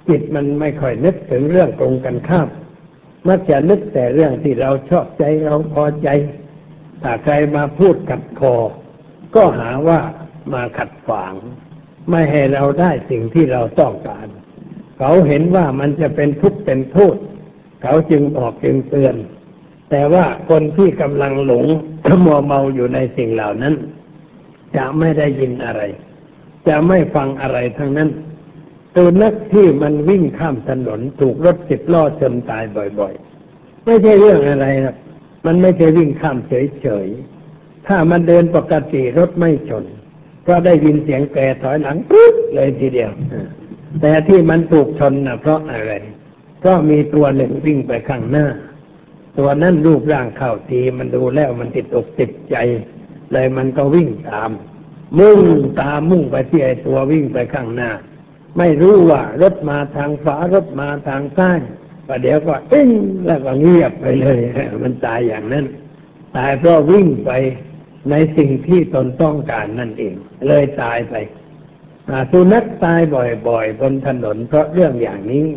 [0.10, 2.48] จิตมันไม่ค่อยนึกถึงเรื่องตรงกันข้าม
[3.28, 6.10] มักจะนึกแต่เรื่องที่เราชอบใจเราพอใจ
[7.02, 8.56] ถ้าใครมาพูดขัดคอ
[9.36, 10.00] ก็หาว่า
[10.54, 11.34] มาขัดขวาง
[12.10, 14.28] ไม่ให้เราได้สิ่งที่เราต้องการ
[15.00, 17.16] เขาเห็นว่ามันจะเป็นทุกข์เป็นโทษ
[17.84, 19.16] เขาจึงบอกจึงเตือน
[19.90, 21.66] แต่ว่าคนที่กำลังหลง
[22.26, 23.74] มัวเมาอยู่ในสิ่งเหล่านั้น
[24.76, 25.82] จะไม่ได้ยินอะไร
[26.68, 28.10] จะไม่ฟังอะไรทั้งนั้น
[28.96, 32.64] ตัวนักที่มันวิ่งข้ามถนนถูกรถสิบล้อชนตาย
[33.00, 34.96] บ่อยๆ ไม่ใช่เรื่องอะไรหรอก
[35.46, 39.86] มันไม่ใช่วิ่งข้ามเฉยๆ ถ้ามันเดินปกติรถไม่ชน
[40.48, 43.12] ก็ได้ยินเสียงแกรถอยหลังปุ๊บเลยทีเดียว
[44.02, 45.94] แต่ที่มันถูกชนนะเพราะอะไร
[46.60, 48.46] เพราะมีตัวหนึ่งวิ่งไปข้างหน้า
[49.38, 52.56] ตัวนั้นรูปร่างเข้าทีมันดูแล้วมันติดอกติดใจ
[53.34, 54.52] เลยมันก็วิ่งตาม
[55.20, 55.40] มุ่ง
[55.82, 57.92] ตามมุ่งไปที่ไอ้ตัววิ่งไปข้างหน้า
[58.58, 61.60] ไม่รู้ว่ารถมาทางฝารถมาทางซ้าย
[62.08, 62.90] ประเดี๋ยวก็เอ้ง
[63.26, 64.40] แล้วก็เงียบไปเลย
[64.84, 65.66] มันตายอย่างนั้น
[66.38, 67.32] ตายเพราะวิ่งไป
[68.10, 70.16] ในสิ่งที่ตนต้องการนั่นเอง
[70.48, 71.16] เลยตายไป
[72.32, 73.02] สุนัขตาย
[73.48, 75.48] บ่อยๆ บนถนนเพราะเรื่องอย่างนี้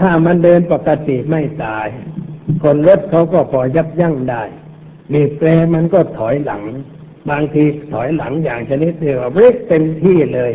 [0.00, 1.86] ถ้ามันเดินปกติไม่ตาย
[2.62, 4.42] คนรถเขาก็พอยับยั้งได้
[5.12, 6.62] บีบแตรมันก็ถอยหลัง
[7.30, 10.52] บางทีถอยหลังอย่างชนิดที่ว่าเบรกเต็มที่เลย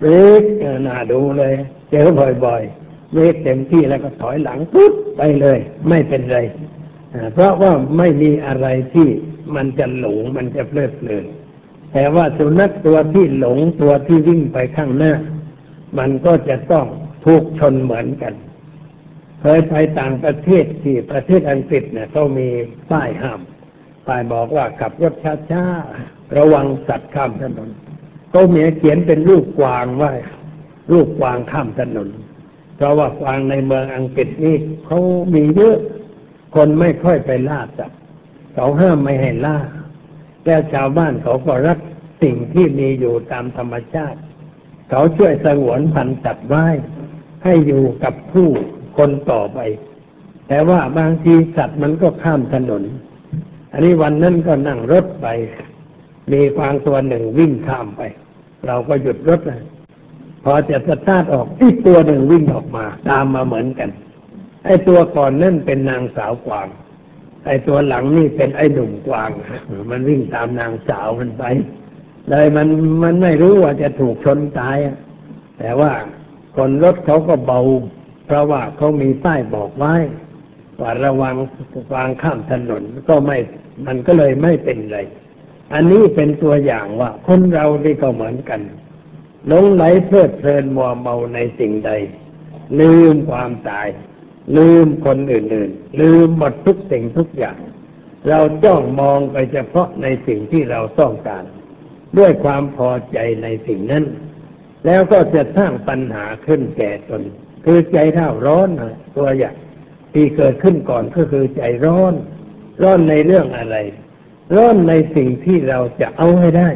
[0.00, 0.42] เบรก
[0.86, 1.54] น่าดูเลย
[1.90, 2.06] เจอ
[2.44, 6.38] บ่อยๆเบรกเต็มที่แล้วก็ถอยหลังปุ๊บไปเลย ไม่เป็นไร
[7.34, 9.08] เพราะว่าไม่มีอะไรที่
[9.56, 11.24] มันจะหลงมันจะเพลิดเพลิน
[11.92, 15.12] แต่ว่าสุนัขตัวที่หลงตัวที่วิ่งไปข้างหน้า
[15.98, 16.86] มันก็จะต้อง
[17.24, 18.34] ถูกชนเหมือนกัน
[19.40, 22.48] เคยไปต่างประเทศที่ประเทศอังกฤษเนี่ยเขามี
[22.90, 23.40] ป้ายห้าม
[24.06, 25.14] ป้ายบอกว่าขับรถ
[25.50, 27.70] ช้าๆระวังสัตว์ข้ามถนน
[28.30, 30.12] เขาเมีเขียนเป็นรูปกวางไว้
[30.92, 32.08] รูปกวางข้ามถนน
[32.76, 34.98] เพราะว่ากวางในเมืองอังกฤษนี่เขา
[35.34, 35.76] มีเยอะ
[36.54, 38.00] คนไม่ค่อยไปล่าสัตว์
[38.54, 39.58] เขาห้ามไม่ให้ล่า
[40.44, 41.78] แล้วชาวบ้านเขาก็รัก
[42.22, 44.18] สิ่งที่มีอยู่ตามธรรมชาติ
[44.90, 46.66] เขาช่วยสงวนพันธุ์สัตว์ไว้
[47.44, 48.48] ให้อยู่กับผู้
[48.96, 49.58] คนต่อไป
[50.48, 52.82] แต่ว่าบางทีสัตว์มันก็ข้ามถนน
[53.72, 55.26] อันนี้วันนั้นก็นั่งรถไป
[56.32, 58.02] มีฟางตัวหนึ่งวิ่งข้ามไป
[58.66, 59.62] เราก็หยุดรถเลย
[60.44, 63.90] พอจะสตาร์ทออกอีกตัวหนึ่งวิ่งออกมา ตามมาเหมือนกัน
[64.64, 66.66] ไอ้ตัวก่อนนั่นเป็นนางสาวกวาง
[67.46, 69.30] ไอ้ตัวหลังนี่เป็นไอ้หนุ่มกวาง
[69.90, 71.44] มันวิ่งตามนางสาวมันไป
[72.30, 72.68] เลยมัน
[73.02, 74.76] มันไม่รู้ว่าจะถูกชนตาย
[75.58, 75.92] แต่ว่า
[76.56, 77.60] คนรถเขาก็เบา
[78.26, 79.94] เพราะว่าเขามีป้ายบอกไว้
[80.80, 81.36] ว่าระวัง
[81.94, 83.38] วางข้ามถนนก็ไม่
[83.86, 84.98] มันก็เลยไม่เป็นไร
[85.72, 88.60] อันนี้เป็นตัวอย่างว่า คนเรานี่ก็เหมือนกัน
[89.48, 91.90] หลงไหลเพลิดเพลินมัวเมาในสิ่งใด
[92.80, 93.88] ลืมความตาย
[94.56, 97.58] ลืมคนอื่นๆ ลืมหมดทุกสิ่งทุกอย่าง
[98.28, 101.44] เราจ้องมองไปเฉพาะในสิ่งที่เราต้องการ
[102.18, 104.04] ด้วยความพอใจในสิ่งนั้น
[104.86, 107.22] แล้วก็จะสร้างปัญหาขึ้นแก่ตน
[107.64, 108.68] คือใจเท่าร้อน
[109.16, 109.56] ตัวอย่าง
[110.14, 112.14] ที่เกิดขึ้นก่อนก็คือใจร้อน
[112.82, 113.76] ร้อนในเรื่องอะไร
[114.56, 116.68] ร้อนในสิ่งที่เราจะเอาให้ได้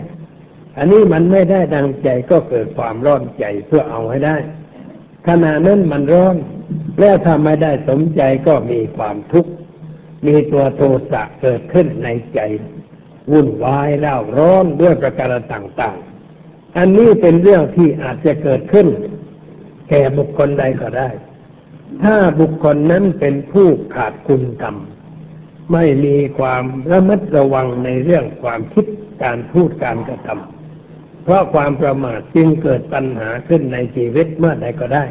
[0.79, 4.37] อันนี้มันไม่ได้ดังใจก็เกิดความร้อนใจเพื่อเอาให้ได้
[5.27, 6.37] ขณะนั้นมันร้อน
[7.01, 9.51] แล้วถ้าไม่ได้สมใจก็มีความทุกข์
[10.27, 12.41] มีตัวโทสะเกิดขึ้นในใจ
[13.33, 18.87] วุ่นวายเล่าร้อนด้วยประการต่างๆ อันนี้เป็นเรื่องที่อาจจะเกิดขึ้น
[19.89, 21.09] แก่บุคคลใดก็ได้
[22.03, 24.77] ถ้าบุคคลนั้นเป็นผู้ขาดคุณธรรม
[25.73, 28.87] ไม่มีความระมัดระวังในเรื่องความคิด
[29.23, 30.56] การพูดการกระทำ
[31.27, 35.05] เพราะความประมาทจึงเกิดปัญหาขึ้นในชีวิตเมื่อใดก็ได้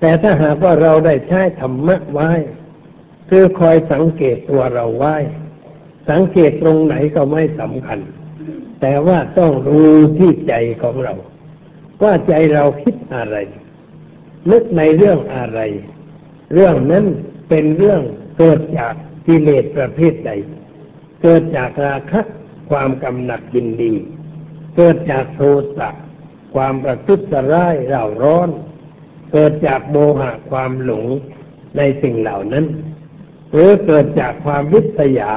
[0.00, 2.30] แต่ถ้าหากว่าเราได้ใช้ธรรมะไว้
[3.30, 5.16] คือคอยสังเกตตัวเราไว้
[6.10, 7.98] สังเกตตรงไหนก็ไม่สำคัญ
[8.80, 11.14] แต่ว่าต้องรู้ที่ใจของเรา
[12.02, 13.36] ว่าใจเราคิดอะไร
[14.50, 15.60] นึกในเรื่องอะไร
[16.54, 17.04] เรื่องนั้น
[17.48, 18.00] เป็นเรื่อง
[18.38, 18.94] เกิดจาก
[19.26, 20.30] กิเลสประเภทใด
[21.22, 22.20] เกิดจากราคะ
[22.70, 23.94] ความกำหนัดยินดี
[24.80, 25.40] เกิดจากโท
[25.76, 25.90] สะ
[26.54, 27.20] ความประทุษ
[27.52, 28.48] ร้ายเร่าร้อน
[29.32, 31.06] เกิดจากโมหะความหลง
[31.76, 32.66] ในสิ่งเหล่านั้น
[33.50, 35.32] หรือเกิดจากความวิษยา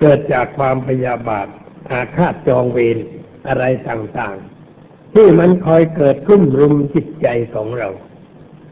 [0.00, 1.46] เกิดจากความพยาบาท
[1.90, 2.98] อาฆาตจองเวร
[3.48, 7.88] อะไรต่างๆ ที่มันคอยเกิดกลุ่มรุมจิตใจของเรา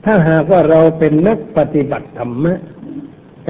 [0.04, 2.58] ถ้าหากว่าเราเป็นนักปฏิบัติธรรมะ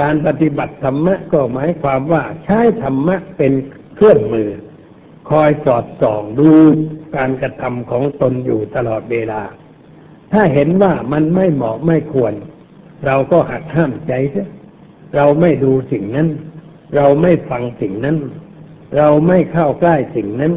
[0.01, 3.53] การปฏิบัติธรรมะก็หมายความว่าใช้ธรรมะเป็น
[3.97, 4.51] เครื่องมือ
[5.31, 6.49] คอยสอดส่องดู
[7.17, 9.43] การกระทำของตนอยู่ตลอดเวลา
[10.33, 12.35] ถ้าเห็นว่ามันไม่เหมาะไม่ควร
[13.07, 14.49] เราก็หักห้ามใจเสีย
[15.17, 16.29] เราไม่ดูสิ่งนั้น
[16.97, 18.17] เราไม่ฟังสิ่งนั้น
[18.97, 20.55] เราไม่เข้าใกล้สิ่งนั้น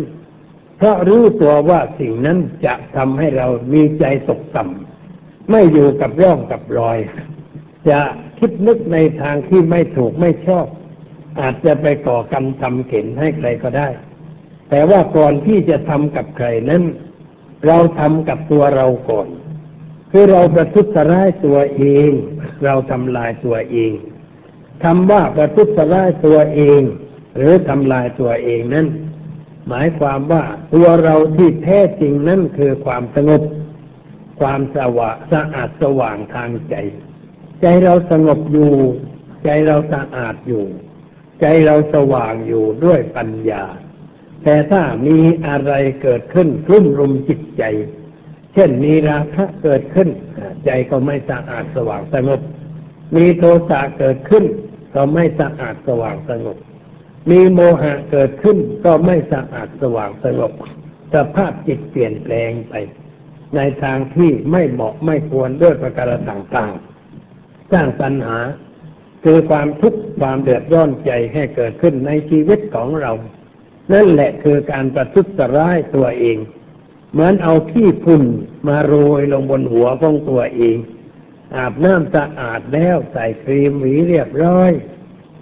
[0.78, 6.98] เพราะรู้ตัวว่าสิ่งนั้นจะทำให้เรามีใจตกต่ำไม่อยู่กับร่องกับรอย
[7.90, 8.00] จะ
[8.40, 10.66] คิดนึกในทางที่ไม่ถูกไม่ชอบ
[11.40, 13.88] อาจจะไปก่อกรรมทำเข็นให้ใครก็ได้
[14.76, 16.84] แต่ว่าก่อนที่จะทำกับใครนั้น
[17.68, 19.28] เราทำกับตัวเราก่อน
[20.12, 22.10] คือเราประทุษร้ายตัวเอง
[22.66, 23.94] เราทำลายตัวเอง
[24.84, 26.82] คำว่าประทุษร้ายตัวเอง
[27.38, 28.88] หรือทำลายตัวเองนั้น
[29.68, 33.42] หมายความว่าตัวเราที่แท้จริงนั่นคือความสงบ
[34.40, 36.76] ความสว่างสะอาดสว่างทางใจ
[37.62, 38.74] ใจเราสงบอยู่
[39.46, 40.66] ใจเราสะอาดอยู่
[41.42, 43.66] ใจเราสว่างอยู่ด้วยปัญญา
[44.44, 47.64] แต่ถ้ามีอะไรเกิดขึ้นคลุ่มรุมจิตใจ
[48.54, 50.10] เช่นมีราคะเกิดขึ้น
[50.66, 52.42] ใจก็ไม่สะอาดสว่างสงบ
[53.16, 54.44] มีโทสะเกิดขึ้น
[54.96, 56.58] ก็ไม่สะอาดสว่างสงบ
[57.32, 60.52] มีโมหะเกิดขึ้น ก็ไม่สะอาดสว่างสงบ
[61.14, 62.74] สภาพจิตเปลี่ยนแปลงไป
[63.56, 68.38] ในทางที่ไม่เหมาะไม่ควรด้วยประการต่างๆ สร้างปัญหา
[69.24, 73.12] คือความทุกข์ความเดือดร้อนใจให้เกิดขึ้นในชีวิตของเรา
[73.92, 76.38] นั่นแหละคือการประทุษร้ายตัวเอง
[77.12, 78.24] เหมือนเอาขี้ฝุ่น
[78.68, 80.78] มาโรยลงบนหัวของตัวเอง
[81.56, 84.72] อาบน้ำสะอาดแล้วใส่ครีมหวีเรียบร้อย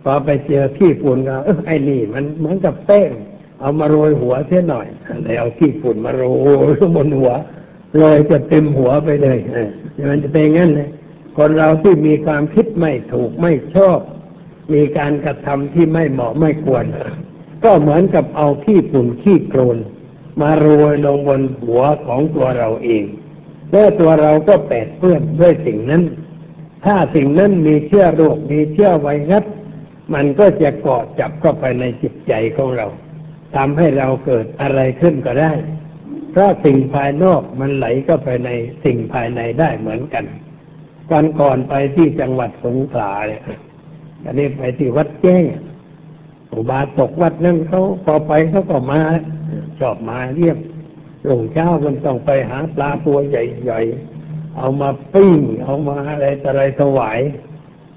[0.03, 3.11] พอไปเจอขี้ฝุ่นก็เออไอ้นี่มันเหมือนกับแป้ง
[3.59, 4.87] เอามาโรยหัวเสียหน่อย
[5.23, 6.23] เลยเอาขี้ฝุ่นมาโร
[6.67, 7.31] ยลงบนหัว
[7.97, 9.37] โรยจะเต็มหัวไปเลย
[9.95, 10.89] เมันจะเป็นงั้นเลย
[11.37, 13.99] คนเราที่มีความคิดไม่ถูกไม่ชอบ
[14.73, 16.85] มีการกระทำที่ไม่เหมาะไม่ควร
[17.63, 19.77] ก็เหมือนกับเอาขี้ฝุ่นขี้โคลน
[20.41, 23.03] มาโรยลงบนหัวของตัวเราเอง
[23.71, 26.03] แล้วตัวเราก็แปดเปื้อนด้วยสิ่งนั้น
[26.85, 29.45] ถ้าสิ่งนั้นมีเชื้อโรคมีเชื้อไวรัส
[30.13, 32.87] มันก็จะเกาะจับเข้าไปในจิตใจของเรา
[33.55, 35.53] ทำให้เราเกิดอะไรขึ้นก็ได้
[36.31, 38.49] เพราะสิ่งภายนอกมันไหลเข้าไปใน
[38.85, 40.25] สิ่งภายในได้เหมือนกัน
[41.11, 43.43] กันก่อนไปที่จังหวัดสงขลาเนี่ย
[44.25, 45.43] อันนี้ไปที่วัดแจ้ง
[46.53, 48.99] อุบาสกวัดนั่นเขาพอไปเขาก็มา
[49.79, 50.57] ชอบมาเรียบ
[51.25, 57.19] หลงเช้ามันต้องไปหาปลาตัวใหญ่ๆ เอามาปิ้ง เอามาอะไรอะไรถวาย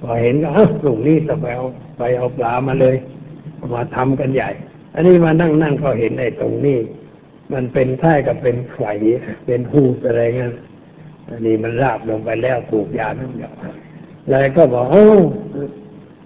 [0.01, 1.67] พอเห็นก็เอ้าหลงนี้ต้องไปเอา
[1.99, 2.97] ไปเอาปลามาเลย
[3.75, 4.51] มาทำกันใหญ่
[4.95, 6.79] อันนี้มานั่งนั่งก็เห็นไอ้ตรงนี้
[7.53, 8.93] มันเป็นท่ายกับเป็นไข่
[9.47, 10.53] เป็นหูอะไรเงี้ย
[11.29, 13.55] อันนี้มันราบลงไปแล้วถูกยาทั้งอย่าง
[14.31, 15.19] เลยก็บอกเอ้า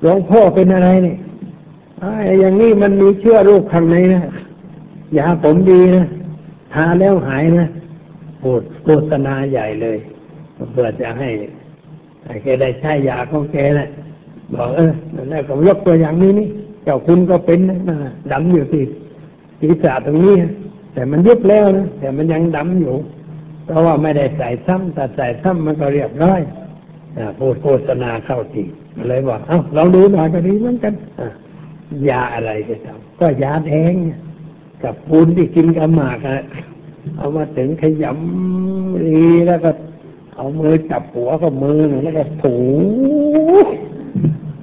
[0.00, 1.16] หลวงพ่อเป็นอะไรเนี่ย
[2.02, 4.22] อ้อย่างนี้มันมีเชื้อโรคข้างในนะ
[5.18, 6.04] ยาผมดีนะ
[6.72, 7.66] ทาแล้วหายนะ
[8.42, 9.98] พูดโฆษณาใหญ่เลย
[10.72, 11.28] เพื่อจะให้
[12.24, 13.88] ใหแกได้ใช้ยาของแกแหละ
[14.54, 14.92] บอกเออ
[15.30, 16.48] แล้วก็ยกตัวอย่างนี้นี่
[16.84, 17.96] เจ้าคุณก็เป็นนะ
[18.32, 18.82] ดำอยู่ที่
[19.60, 20.34] ศีรษะตรงนี้
[20.92, 22.94] แต่มันยุบแล้วนะแต่มันยังดำอยู่
[23.66, 26.40] เพราะว่าไม่ได้ใส่ซ้ำแต่ใส่ซ้ำมันก็เรียบร้อย
[27.38, 28.62] พูดโฆษณาเข้าที
[29.08, 30.94] เลยบอกเอ้าลองดูหน่อยก็ดีเหมือนกัน
[32.08, 33.94] ยาอะไรจะทำก็ยาแดง
[34.82, 36.42] กับปูนที่กินกับหมากอะ
[37.16, 39.70] เอามาถึงขยำรีแล้วก็
[40.36, 42.56] เอามือจับหัวก็มือแล้วก็ถู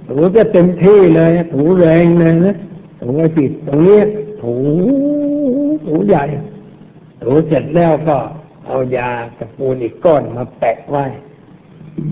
[0.07, 2.55] ถูจะเต็มที่เลยถูแรงเลยนะ
[3.01, 3.99] ถูไอ้ปิดตรงเนี้
[4.41, 4.55] ถู
[5.85, 6.25] ถูใหญ่
[7.23, 8.17] ถูเสร็จแล้วก็
[8.67, 11.05] เอายาตะปูนอีกก้อนมาแปะไว้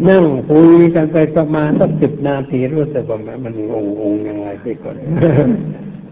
[0.09, 4.95] นั่งคุยกันไปประมาณสักสิบนาทีรู้สึกว่ามันงงงๆยังไงพี่คน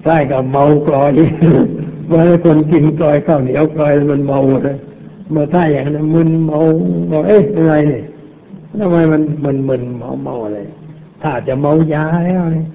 [0.04, 1.12] ใช่กับเมากลอย
[2.08, 4.78] เมื่อคนกินกลอยข้าวเหนียวกลอยมันเมาเลย
[5.32, 6.60] เมื่อถ้าอย่างนั้นมึนเมา
[7.12, 8.04] บอกเอ๊ะอะไรเนี่ย
[8.80, 10.60] ทำไมมันมันมึนเมาเมาอะไร
[11.24, 12.68] ถ้าจะเมายาแล้วเนี่ย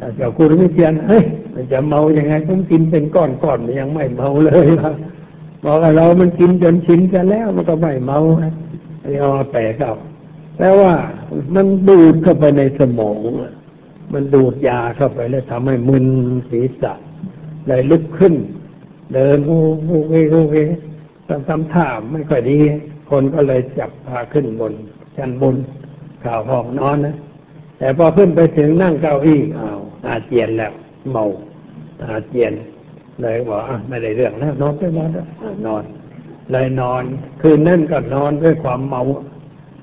[0.00, 1.24] ถ้าเจ้าคุณวิเชียนเฮ้ย
[1.54, 4.94] มันจะเมายังไงผมกินเป็นก้อนก้อนมันยังไม่เมาเลยครับ
[5.64, 8.52] บอกว่าเรามันกินจนชินกันแล้วมันก็ไม่เมานะ
[9.20, 9.92] เอามาแปะเข้า
[10.58, 10.92] แปลว่า
[11.54, 13.20] มันดูดเข้าไปในสมอง
[14.12, 16.06] มันดูดยาเข้าไปแล้วทำให้มึน
[16.50, 16.92] ศีรษะ
[17.66, 18.34] เลยลุกขึ้น
[19.14, 20.56] เดินโอ้โหเวโอ้เว
[21.28, 22.58] ทำทำท่าไม่ค่อยดี
[23.10, 24.72] คนก็เลยจับพาขึ้นบน
[25.16, 25.56] ชั้นบน
[26.24, 27.16] ข่าวห้องนอนนะ
[27.78, 30.72] แต่พอขึ้นไปถึงนั่งเก้าอี้อ้าวอาเจียนแล้ว
[31.10, 31.24] เมา
[32.04, 32.52] อาเจียน
[33.22, 35.82] เลยบอกไม่ได้เรื่องแล้วนอนไปนอนแล้วอะนอน
[36.52, 37.02] เลยนอน
[37.40, 39.02] คืนนั่นก็นอนด้วยความเมา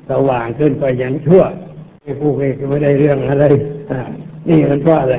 [0.10, 1.44] สว่างขึ้นไปอย่างชั่ว
[2.04, 2.34] ไม่พูด
[2.70, 3.46] ไม่ได้เรื่องอะไร
[4.50, 5.18] นี่มันเพราะอะไร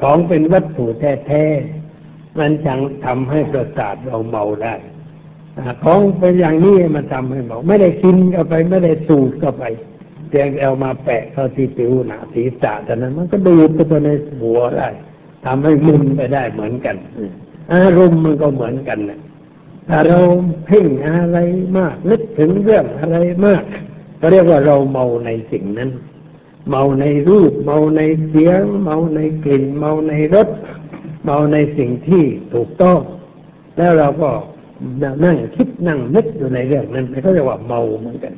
[0.00, 4.74] ของเป็นวัตถุแท้ๆมันจังทำให้ประสาทเราเมาได้
[5.84, 9.64] ของเป็นอย่างนี้มันทำให้เมาไม่ได้กินเข้าไปไม่ได้สูดเข้าไป
[10.28, 14.08] เพียงเอามาแปะเข้าที่ผิวหนาศีรษะแต่นั้น มันก็ดูดเข้าไปใน
[14.40, 14.88] หัวได้
[15.44, 16.96] ทำให้มึนไปได้เหมือนกัน
[17.72, 19.20] อารมณ์มันก็เหมือนกันนะ
[19.88, 20.18] ถ้าเรา
[20.66, 21.38] เพ่งอะไร
[21.76, 23.62] มากนึกถึงเรื่องอะไรมาก
[24.20, 25.90] ก็เรียกว่าเราเมาในสิ่งนั้น
[26.70, 30.48] เมาในรูป เมาในเสียง เมาในกลิ่น เมาในรส
[31.24, 32.98] เมาในสิ่งที่ถูกต้อง
[33.76, 34.30] แล้วเราก็
[35.24, 38.34] นั่งคิดนั่งนึกอยู่ในเรื่องนั้นเขาเรียกว่าเมาเหมือนกัน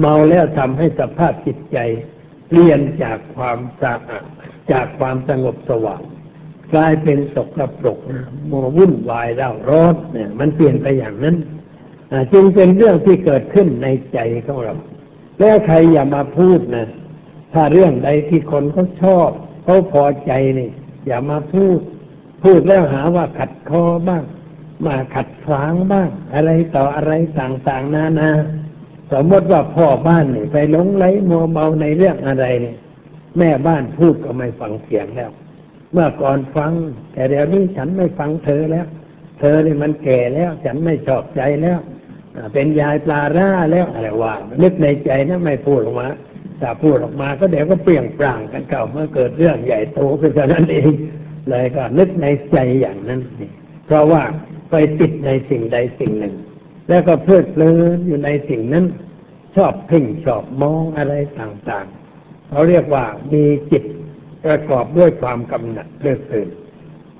[0.00, 1.78] เมาแล้วทำให้สภาพจิตใจ
[2.48, 4.24] เปลี่ยนจากความสะอาด
[4.72, 6.02] จากความสงบสว่าง
[6.72, 7.48] กลายเป็นสก
[7.80, 7.98] ปรก
[8.50, 11.36] มัววุ่นวายเร่าร้อนเนี่ย มันเปลี่ยนไปอย่างนั้น
[12.32, 14.74] จึงเป็นเรื่องที่เกิดขึ้นในใจของเรา
[15.38, 16.88] แล้วใครอย่ามาพูดนะ
[17.52, 19.30] ถ้าเรื่องใดที่คนเขาชอบ
[19.64, 20.70] เขาพอใจนี่
[21.06, 21.80] อย่ามาพูด
[22.42, 24.24] พูดแล้วหาว่าขัดคอบ้าง
[24.86, 28.30] มาขัดขวางบ้าง อะไรต่ออะไรต่างๆนานา
[29.12, 32.76] สมมติว่าพ่อบ้านนี่ไปหลงไหลมัวเมาในเรื่องอะไรเนี่ย
[33.38, 35.30] แม่บ้านพูดก็ไม่ฟังเสียงแล้ว
[35.92, 36.72] เมื่อก่อนฟัง
[37.12, 38.86] แต่เดี๋ยวนี้ฉันไม่ฟังเธอแล้ว
[39.40, 41.78] เธอนี่มันแก่แล้ว ฉันไม่ชอบใจแล้ว
[42.52, 46.08] เป็นยายปลาร่าแล้วอะไรว่านึกในใจนะไม่พูดออกมา
[46.60, 50.90] ถ้าพูดออกมาก็เดี๋ยวก็เปลี่ยงปร่างกันเก่าเมื่อเกิดเรื่องใหญ่โตขึ้นเท่านั้นเอง
[51.50, 53.50] เลยก็นึกในใจอย่างนั้นนี่
[53.86, 54.22] เพราะว่า
[54.70, 56.34] ไปติดในสิ่งใดสิ่งหนึ่ง
[56.88, 58.84] แล้วก็เพลิดเพลินอยู่ในสิ่งนั้น
[59.56, 63.84] ชอบเพ่งชอบมองอะไรต่างๆเขาเรียกว่ามีจิต
[64.44, 66.48] ประกอบด้วยความกำหนัดเพลิดเพลิน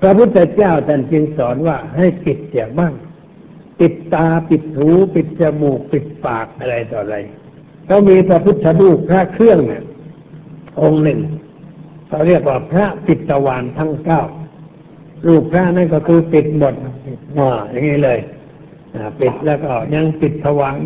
[0.01, 2.93] พระพุทธเจ้าท่านจึงสอนว่าให้ปิดเสียบ้าง
[3.79, 7.17] ปิดตาปิดหูปิดจมูก ปิดปากอะไรต่ออะไร
[7.85, 9.83] เขามีพระพุทธรูปพระเครื่องเนี่ย
[10.81, 11.19] องค์หนึ่ง
[12.07, 14.21] เขาเรียกว่าพระปิดตวานทั้งเก้า
[15.27, 16.73] รูปพระนั่นก็คือปิดหมด
[17.37, 18.19] อ่าอย่างนี้เลย
[19.21, 20.77] ปิดแล้วก็ยังปิดทวาร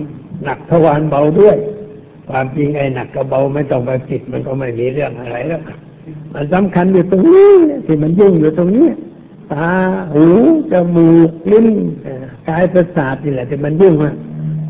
[0.44, 1.58] หนักทวารเบาด้วย
[2.30, 5.62] ความจริงไอ้หนักกับเบาไม่ต้องไปปิดมันก็ไม่มีเรื่องอะไรแล้ว
[6.34, 7.54] มันสำคัญอยู่ตรงนี้
[7.86, 8.88] ที่มันยุ่งอยู่ตรงนี้
[9.54, 9.72] ตา
[10.14, 10.26] หู
[10.72, 11.68] จมูกลิ้น
[12.50, 14.16] กายประสาทนี่แหละที่มันยุ่งอะ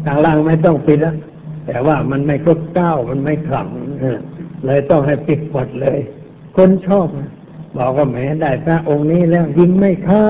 [0.06, 1.16] ทางล่างไม่ต้องปิดแล้ว
[1.66, 3.70] แต่ว่ามันไม่ครบเก้ามันไม่ขลัง
[4.66, 6.00] เลยต้องให้ปิดหมดเลย
[6.58, 7.08] คนชอบ
[7.78, 10.28] บอกว่าแหมได้พระองค์นี้แล้วยิงไม่เข้า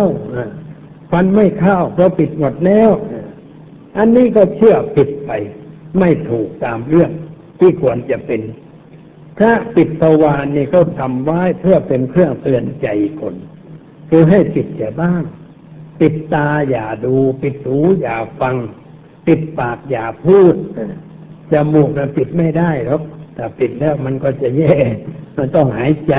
[1.12, 2.90] ฟันไม่เข้าเพราะปิดหมดแล้ว
[3.98, 5.32] อันนี้ก็เชื่อผิดไป
[6.00, 7.12] ไม่ถูกตามเรื่อง
[7.60, 8.42] ที่ควรจะเป็น
[9.38, 12.88] พระปิดตวานนี่เขาทำไว้เพื่อเป็นเครื่องเตือนใจ
[13.20, 13.36] คน
[14.10, 15.22] คือให้ปิดเสียบ้าง
[16.00, 18.56] ปิดตาอย่าดู ปิดหูอย่าฟัง
[19.28, 20.56] ปิดปากอย่าพูด
[21.52, 23.02] จมูกมันปิดไม่ได้หรอก
[23.36, 24.76] แต่ปิดแล้วมันก็จะแย่
[25.38, 26.16] มันต้องหายใจ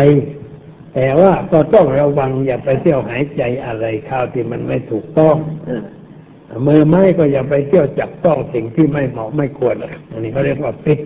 [0.95, 5.37] แต่ว่าก็ต้องระวังอย่าไปเที่ยวหายใจอะไรข้าวที่มันไม่ถูกต้อง
[6.67, 9.77] มือไม้ก็อย่าไปเที่ยวจับต้องสิ่งที่ไม่เหมาะไม่ควร
[10.13, 11.01] อันนี้เขาเรียกว่าปิด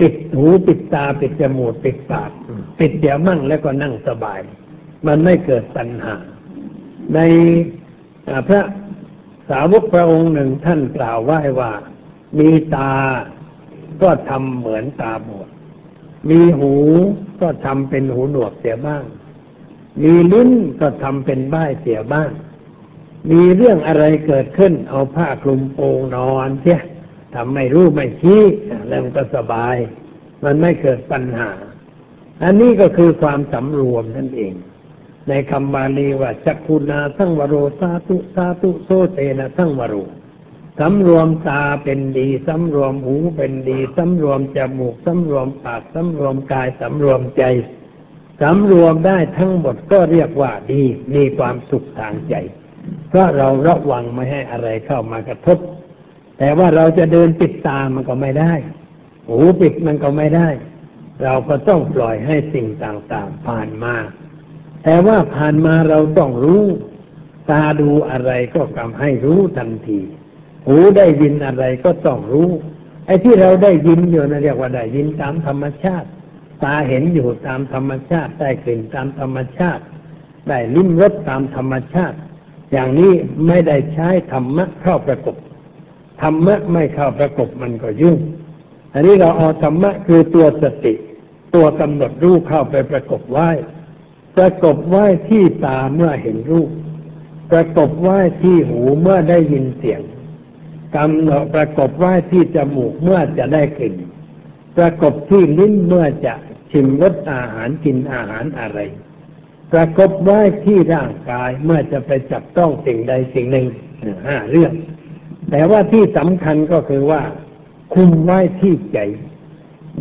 [0.00, 2.30] ปิดหูปิดตาปิดจมูกปิดปาก
[2.78, 4.40] ปิดเดี๋ยวมั่งแล้วก็นั่งสบาย
[5.06, 6.16] มันไม่เกิดปัญหา
[7.14, 7.18] ใน
[8.48, 8.60] พระ
[9.50, 11.72] สาวกพระองค์หนึ่งท่านกล่าวไว้ว่า
[12.38, 12.92] มีตา
[14.02, 15.48] ก็ทำเหมือนตาบอด
[16.30, 16.74] มีหู
[17.40, 19.04] ก็ทำเป็นหูหนวกเสียบ้าง
[20.02, 22.30] มีลิ้นก็ทำเป็นบ้ายเสียบ้าง
[23.30, 26.80] มีเรื่องอะไรเกิดขึ้น เอาผ้าคลุมโปงนอนเสีย
[27.34, 28.42] ทำไม่รู้ไม่ชี้
[28.88, 29.76] แล้วมันก็สบาย
[30.44, 31.50] มันไม่เกิดปัญหา
[32.42, 34.54] อันนี้ก็คือความสำรวมนั่นเอง
[35.28, 39.96] ในคำบาลีว่าจักคุณนาทั้งวโรสาตุสาตุโซเตนะทั้งวโร
[40.78, 47.44] สำรวมตาเป็นดีสำรวมหูเป็นดีสำรวมจมูกสำรวมปากสำรวมกายสำรวมใจ
[48.42, 50.82] สำรวมได้ทั้งหมดก็เรียกว่าดี
[51.14, 52.34] มีความสุขทางใจ
[53.08, 55.58] เพราะเราระวังไม่ให้อะไรเข้ามากระทบ
[56.38, 58.52] แต่ว่าเราจะเดินปิดตามันก็ไม่ได้
[59.28, 60.48] หูปิดมันก็ไม่ได้
[61.22, 63.94] เราก็ต้องปล่อยให้สิ่งต่างๆผ่านมา
[64.84, 66.64] แต่ว่าผ่านมาเราต้องรู้
[67.50, 70.00] ตาดูอะไรก็กำให้รู้ทันที
[70.66, 72.50] หูได้ยินอะไรก็ต้องรู้
[73.06, 76.08] ไอ้ที่เราได้ยินอยู่นะเรียกว่าได้ยินตามธรรมชาติ
[76.64, 79.82] ตาเห็นอยู่ตามธรรมชาติ ได้กลิ่นตามธรรมชาติ
[80.48, 82.16] ได้ลิ้มรสตามธรรมชาติ
[82.72, 83.12] อย่างนี้
[83.46, 85.36] ไม่ได้ใช้ธรรมะเข้าประกบ
[86.22, 88.18] ธรรมะไม่เข้าประกบมันก็ยุ่ง
[88.94, 90.94] อันนี้เราเอาธรรมะคือตัวสติ
[91.54, 93.48] ตัวกำหนดรู้เข้าไปประกบไว้
[94.40, 96.70] ประกบไหว้ที่ตาเมื่อเห็นรูป
[97.52, 100.00] ประกบไหว้ที่หูเมื่อได้ยินเสียง
[100.96, 103.94] กำหนดประกบไหว้ที่จมูกเมื่อจะได้กลิ่น
[104.76, 106.34] ประกบที่ลิ้นเมื่อจะ
[106.70, 108.78] ชิมรสอาหารกินอาหารอะไร
[109.72, 113.66] ประกบไหว้ที่ร่างกายเมื่อจะไปจับต้องสิ่งใดสิ่งหนึ่ง
[114.26, 114.72] ห้าเรื่อง
[115.50, 117.22] แต่ว่าที่สำคัญก็คือว่า
[117.94, 118.98] คุมไหว้ที่ใจ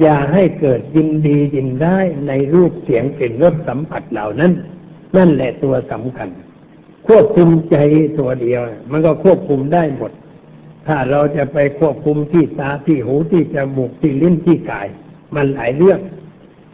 [0.01, 1.97] อย่าให้เกิดยินดียินได้
[2.27, 4.51] ในรูปเสียงกลิ่นรสสัมผัสเหล่านั้น
[5.17, 6.29] นั่นแหละตัวสำคัญ
[7.07, 7.75] ควบคุมใจ
[8.19, 10.11] ตัวเดียว มันก็ควบคุมได้หมด
[10.87, 14.87] ถ้าเราจะไปควบคุมที่ตาที่หูที่จมูกที่ลิ้นที่กาย
[15.35, 15.99] มันหลายเรื่อง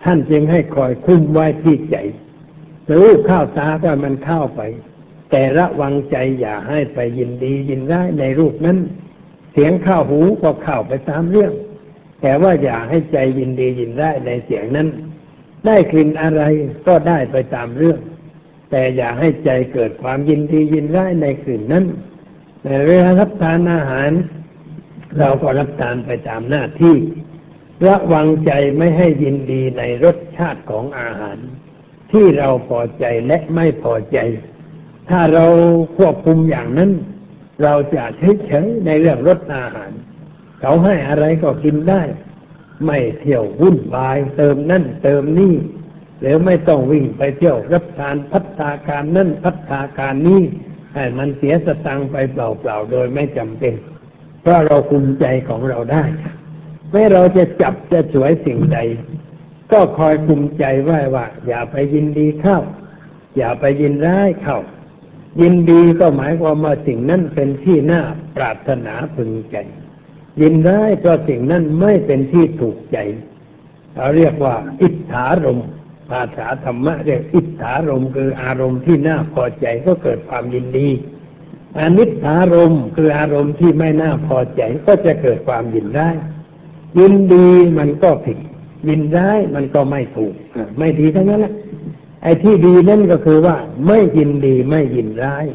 [0.03, 1.95] ท่านจึงให้คอยคุมไว้ที่ใจ
[3.01, 4.61] รูปข้าวตาก็มันเข้าไป
[5.31, 8.77] แต่ระวังใจอย่าให้ไปยินดียินร้ในรูปนั้น
[9.53, 11.51] เสียงข้าวหูก็เข้าไปตามเรื่อง
[12.21, 14.87] แต่ว่าอย่าให้ใจยินดียินร้ในเสียงนั้น
[15.65, 16.43] ได้กลิ่นอะไร
[16.87, 17.99] ก็ได้ไปตามเรื่อง
[18.71, 21.85] แต่อย่าให้ใจเกิดความยินดียินร้ในกลิ่นนั้น
[22.63, 24.11] ในเวลารับทานอาหาร
[25.19, 26.95] เราก็รับทานไปตามหน้าที่
[27.87, 31.37] ระวังใจไม่ให้ยินดีในรสชาติของอาหาร
[32.11, 34.17] ที่เราพอใจและไม่พอใจ
[35.09, 35.45] ถ้าเรา
[35.97, 36.91] ควบคุมอย่างนั้น
[37.63, 38.03] เราจะ
[38.45, 39.91] เฉยๆในเรื่องรสอาหาร
[40.67, 42.01] เขาให้อะไรก็กินได้
[42.85, 45.53] ไม่เที่ยววุ่นวาย เติมนั่นเติมนี่
[46.21, 50.41] หรือไม่ต้องวิ่งไปเที่ยวรับทานพัฒนาการนั่นพัฒนาการนี้
[50.95, 52.37] ให้มันเสียสตังไปเป
[52.67, 53.73] ล่าๆโดยไม่จำเป็น
[54.41, 56.03] เพราะเราคุมใจของเราได้
[56.91, 58.79] ไม่เราจะจับจะสวยสิ่งใด
[59.71, 62.59] ก็คอยคุมใจไว้ว่า อย่าไปยินดีเข้า
[63.37, 64.59] อย่าไปยินร้ายเข้า
[65.41, 68.01] ยินดีก็หมายความว่าสิ่งนั้นเป็นที่น่า
[68.35, 69.57] ปรารถนาพึงใจ
[70.41, 72.97] ยินร้ายก็สิ่งนั้นไม่เป็นที่ถูกใจ
[73.95, 75.59] เราเรียกว่า อิทธารม
[76.09, 80.87] ภาษาธรรมะเรียกอิทธารมคืออารมณ์ที่น่าพอใจก็เกิดความยินดี
[81.79, 86.09] อนิจฐารมคืออารมณ์ที่ไม่น่าพอใจก็จะเกิดความยินได้
[86.99, 88.37] ยินดีมันก็ผิด
[88.87, 90.33] ยินร้ายมันก็ไม่ถูก
[90.77, 91.53] ไม่ดีทั้งนั้นแหละ
[92.23, 93.57] ไอ้ที่ดีนั่นก็คือว่า
[93.87, 95.45] ไม่ยินดีไม่ยินร้าย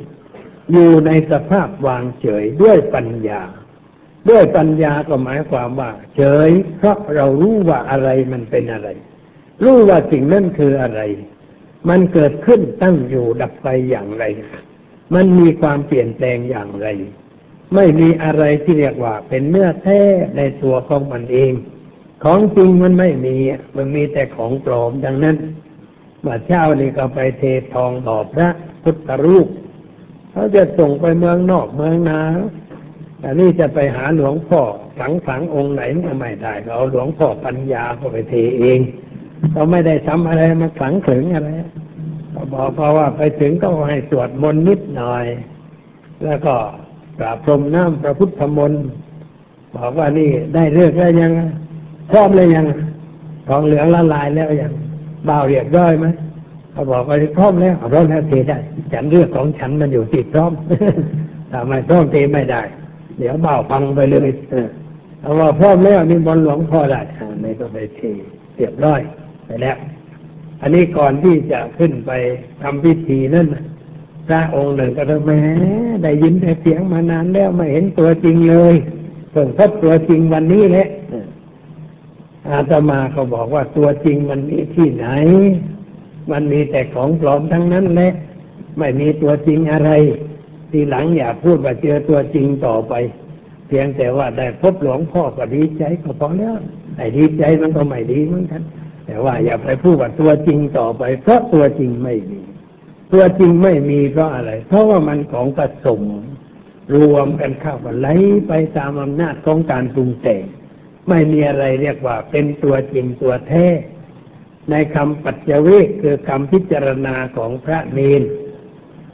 [0.72, 3.42] อยู่ในสภาพวางเฉยด้วยปัญญา
[4.28, 8.88] ด้วยปัญญาก็หมายความว่า เฉย เพราะเรารู้ว่าอะไรมันเป็นอะไร
[9.64, 11.00] รู้ว่าสิ่งนั้นคืออะไร
[11.88, 14.24] มันเกิดขึ้นตั้งอยู่ดับไปอย่างไร
[15.14, 16.88] มันมีความเปลี่ยนแปลงอย่างไร
[17.74, 20.00] ไม่มีอะไรที่เรียกว่าเป็นเนื้อแท้
[20.36, 21.52] ในตัวของมันเอง
[22.24, 23.36] ของจริงมันไม่มี
[23.76, 25.36] มันมีแต่ของปลอมดังนั้น
[26.26, 27.42] มาเช้านี่ก็ไปเท
[27.74, 28.48] ทองหล่อพระ
[28.82, 29.48] พุทธรูป
[30.30, 32.20] เขาจะส่งไปเมืองนอกเมืองนา
[33.20, 34.60] แต่นี่จะไปหาหลวงพ่อ
[34.98, 38.78] ฝังฝังองค์ไหนก็ไม่ได้เขาเอาหลวงพ่อปัญญาเขาไปเทเอง
[39.52, 41.50] เขาไม่ได้ทำอะไรมาฝังถึงอะไร
[42.32, 45.24] เขาบอกเพราะว่าไปถึงก็ให้สวดมนต์นิดหน่อย
[46.24, 46.54] แล้วก็
[47.20, 48.82] กราบพรมน้ำพระพุทธมนต์
[49.76, 51.32] บอกว่านี่ได้เลือกแล้วยัง
[52.10, 52.66] พร้อมเลยยัง
[53.48, 54.72] ทองเหลืองละลายแล้วยัง
[55.28, 56.06] บ่าวเรียกร้อยไหม
[56.72, 58.58] เขาบอกว่าพร้อมแล้วพร้อมแล้วเทได้
[58.92, 60.52] ฉันเรื่องของฉันมันอยู่ติดพร้อม
[61.50, 62.62] ถ้าไม่พร้อมเทไม่ได้
[63.20, 64.68] เดี๋ยวบ่าวฟังไปเลยเออ
[65.20, 67.00] เอาว่าพร้อมแล้วนี่บอลหลวงพ่อได้
[67.42, 68.00] ไม่ต้องไปเท
[68.56, 69.00] เรียบร้อย
[69.46, 69.76] ไปแล้ว
[70.60, 72.10] อันนี้ก่อนที่จะขึ้นไป
[72.62, 73.46] ทำพิธีนั่น
[74.28, 75.40] พระองค์หนึ่งก็ต้องแม้
[76.02, 78.74] ได้ยินแต่เสียงมานานแล้วไม่เห็นตัวจริงเลย
[79.30, 80.86] เพิ่งพบตัวจริงวันนี้แหละ
[82.48, 85.06] อาตมาเขาบอกว่าตัวจริงมันมีที่ไหน
[86.30, 88.12] มันมีแต่ของปลอมทั้งนั้นแหละ
[88.78, 89.90] ไม่มีตัวจริงอะไร
[90.72, 92.94] ทีหลังอย่าพูดว่าเจอตัวจริงต่อไป
[93.68, 96.54] เพียงแต่ว่าได้พบหลวงพ่อก็ดีใจก็พอแล้ว
[96.96, 98.62] ไอ้ดีใจมันก็ไม่ดีเหมือนกัน
[99.06, 102.40] แต่ว่าอย่าไปพูดว่าตัวจริงต่อไป เพราะตัวจริงไม่มี
[103.12, 106.02] ตัวจริงไม่มีเพราะอะไร เพราะว่ามันของผสม
[106.94, 108.08] รวมกันเข้ามาไหล
[108.48, 110.44] ไปตามอำนาจของการปรุงแต่ง
[111.08, 113.66] ไม่มีอะไรเรียกว่าเป็นตัวจริงตัวแท้
[114.70, 118.22] ในคำปัจจเวกคือคำพิจารณาของพระเนน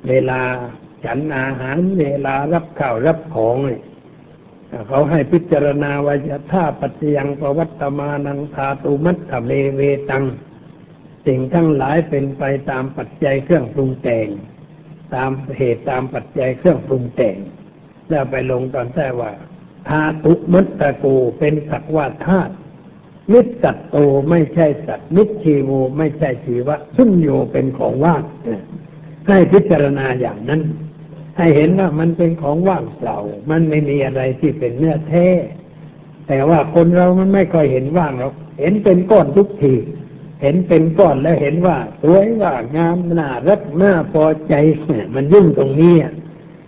[0.09, 0.43] เวลา
[1.07, 3.83] ฉันอาหารเวลารับข้าวรับของเนี่ย
[4.89, 9.81] เขาให้พิจารณาวายท่าปัจจยังปวัตตมานังธาตุมัตถเมเว
[10.11, 10.25] ตัง
[11.27, 14.29] สิ่งทั้งหลายเป็นไปตามปัจจัยเครื่องปรุงแต่ง
[15.15, 17.37] ตามเหตุตามปัจจัยเครื่องปรุงแต่ง
[18.09, 19.33] แล้วไปลงตอนแท้ว่า
[19.89, 21.07] ธาตุมัตตะโก
[21.39, 22.53] เป็นสักว่าธาตุ
[23.33, 23.97] นิสสัตโต
[24.31, 28.23] ไม่ใช่สัตว์นิชีโวไม่ใช่ชีวะ สุญโยเป็นของว่าง
[29.29, 30.61] ให้พิจารณาอย่างนั้น
[31.37, 33.17] ให้เห็นว่ามันเป็นของว่างเปล่า
[33.51, 35.29] มันไม่มีอะไรที่เป็นเนื้อแท้
[36.29, 39.75] แต่ว่าคนเรามันไม่ค่อยเห็นว่างหรอก เห็นเป็นก้อนทุกที
[40.43, 44.55] เห็นเป็นก้อนแล้วเห็นว่าสวยว่างามน่ารักน่าพอใจ
[44.87, 45.95] เนี่ยมันยุ่งตรงนี้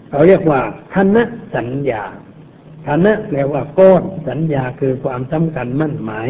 [0.09, 0.61] เขาเรียกว่า
[0.95, 1.23] คณะ
[1.55, 2.05] สัญญา
[2.87, 6.29] คณะแปลว่าก้อนสัญญาคือความสำคัญมั่นหมาย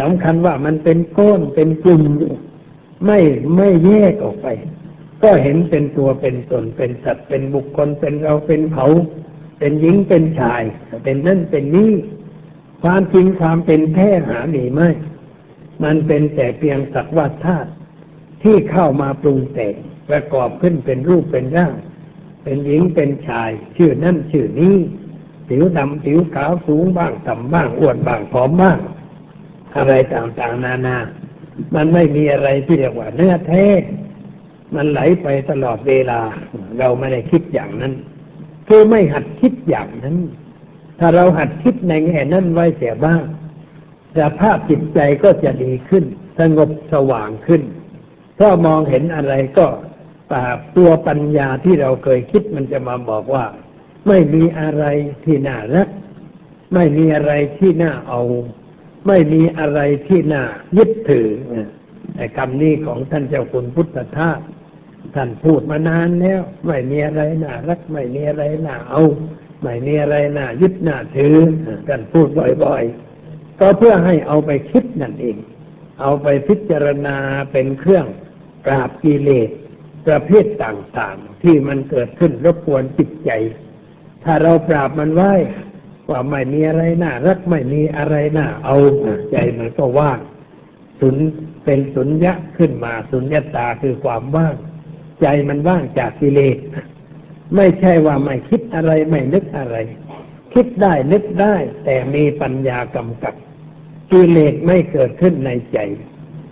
[0.00, 2.02] สำคัญว่ามันเป็นก้อนเป็นกลุ่ม
[3.06, 3.18] ไม่
[3.56, 4.46] ไม่แยกออกไป
[5.22, 8.86] ก็เห็นเป็นตัวเป็นตนเป็นสัตว์เป็นบุคคลเป็นเราเป็นเขา
[9.58, 10.62] เป็นหญิงเป็นชาย
[11.04, 11.92] เป็นนั่นเป็นนี้
[12.82, 14.90] ความจริงความเป็นแท้หาหนีไม่
[15.84, 17.70] มันเป็นแต่เพียงสักว่าธาตุ
[18.42, 19.74] ที่เข้ามาปรุงแต่ง
[20.08, 21.74] ประกอบขึ้นเป็นรูปเป็นร่าง
[22.44, 24.76] เป็นหญิงเป็นชาย ชื่อนั่นชื่อนี้
[25.48, 28.78] ผิวดำผิวขาวสูงบ้างต่ำบ้างอ้วนบ้างผอมบ้าง
[29.76, 30.98] อะไรต่างๆนานา
[31.74, 33.64] มันไม่มีอะไรที่เรียกว่าเนื้อแท้
[34.76, 36.20] มันไหลไปตลอดเวลา
[36.78, 37.92] เราไม่ได้คิดอย่างนั้น
[38.68, 40.16] คือไม่หัดคิดอย่างนั้น
[40.98, 43.22] ถ้าเราหัดคิดในแง่นั้นไว้เสียบ้าง
[44.18, 46.04] สภาพจิตใจก็จะดีขึ้น
[46.38, 47.62] สงบสว่างขึ้น
[48.36, 49.66] เพราะมองเห็นอะไรก็
[50.30, 50.44] ปา
[50.76, 53.44] ตัวปัญญาที่เราเคยคิดมันจะมาบอกว่า
[54.08, 54.84] ไม่มีอะไร
[55.24, 55.88] ที่น่ารัก
[56.74, 58.20] ไม่มีอะไรที่น่าเอา
[59.06, 60.44] ไม่มีอะไรที่น่า
[60.76, 61.28] ยึดถือ
[62.36, 64.40] คำนี้ของท่านเจ้าคุณพุทธทาส
[65.14, 69.02] ท่านพูดมานานแล้ว ไม่มีอะไรน่ารักไม่มีอะไรน่าเอา
[69.62, 71.36] ไม่มีอะไรน่ายึดน่าถือ
[71.88, 72.28] ท่านพูด
[72.64, 75.36] บ่อยๆ ก็เพื่อให้เอาไปคิดนั่นเอง
[76.00, 77.16] เอาไปพิจารณา
[77.52, 78.06] เป็นเครื่อง
[78.64, 79.50] ปราบกิเลส
[80.06, 83.30] ประเภทต่างๆ ที่มันเกิดขึ้นรบกวนจิตใจ
[84.24, 85.32] ถ้าเราปราบมันไว้
[86.10, 88.76] ว่าไม่มีอะไรน่ารักไม่มีอะไรน่าเอา
[89.30, 90.18] ใจมันก็ว่าง
[91.00, 91.16] สุน
[91.64, 94.54] เป็นสุญญะขึ้นมาสุญญตาคือความว่าง
[95.22, 96.56] ใจมันว่างจากกิเลส
[97.56, 99.76] ไม่ใช่ว่าไม่คิดอะไรไม่นึกอะไร
[100.54, 101.54] คิดได้นึกได้
[101.84, 103.34] แต่มีปัญญากำกับ
[104.12, 105.78] กิเลสไม่เกิดขึ้นในใจ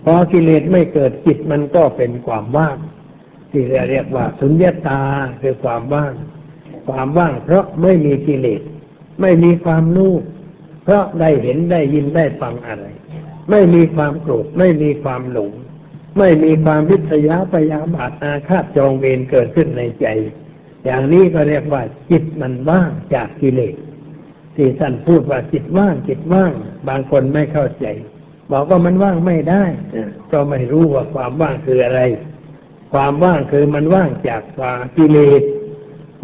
[0.05, 2.77] พอกิเลสไม่เกิดจิตมันก็เป็นความว่าง
[3.51, 5.01] ที่เรียกว่าสุญญตา
[5.41, 6.13] คือความว่าง
[6.87, 8.61] ความว่างเพราะไม่มีกิเลส
[9.21, 10.13] ไม่มีความรู้
[10.83, 12.85] เพราะได้เห็นได้ยินได้ฟังอะไร
[13.49, 15.51] ไม่มีความโกรธไม่มีความหลง
[16.17, 20.07] ไม่มีความวิทยาพยาบาทอาฆาตจองเวรเกิดขึ้นในใจ
[20.85, 23.75] อย่างนี้ก็เรียกว่า จิตมันว่างจากกิเลส
[24.55, 26.51] ที่ท่านพูดว่าจิตว่างจิตว่าง
[26.87, 27.85] บางคนไม่เข้าใจ
[28.51, 29.63] บอกว่ามันว่างไม่ได้
[30.31, 32.01] ก็ไม่รู้ว่าความว่างคืออะไร
[32.93, 35.41] ความว่างคือมันว่างจากความกิเลส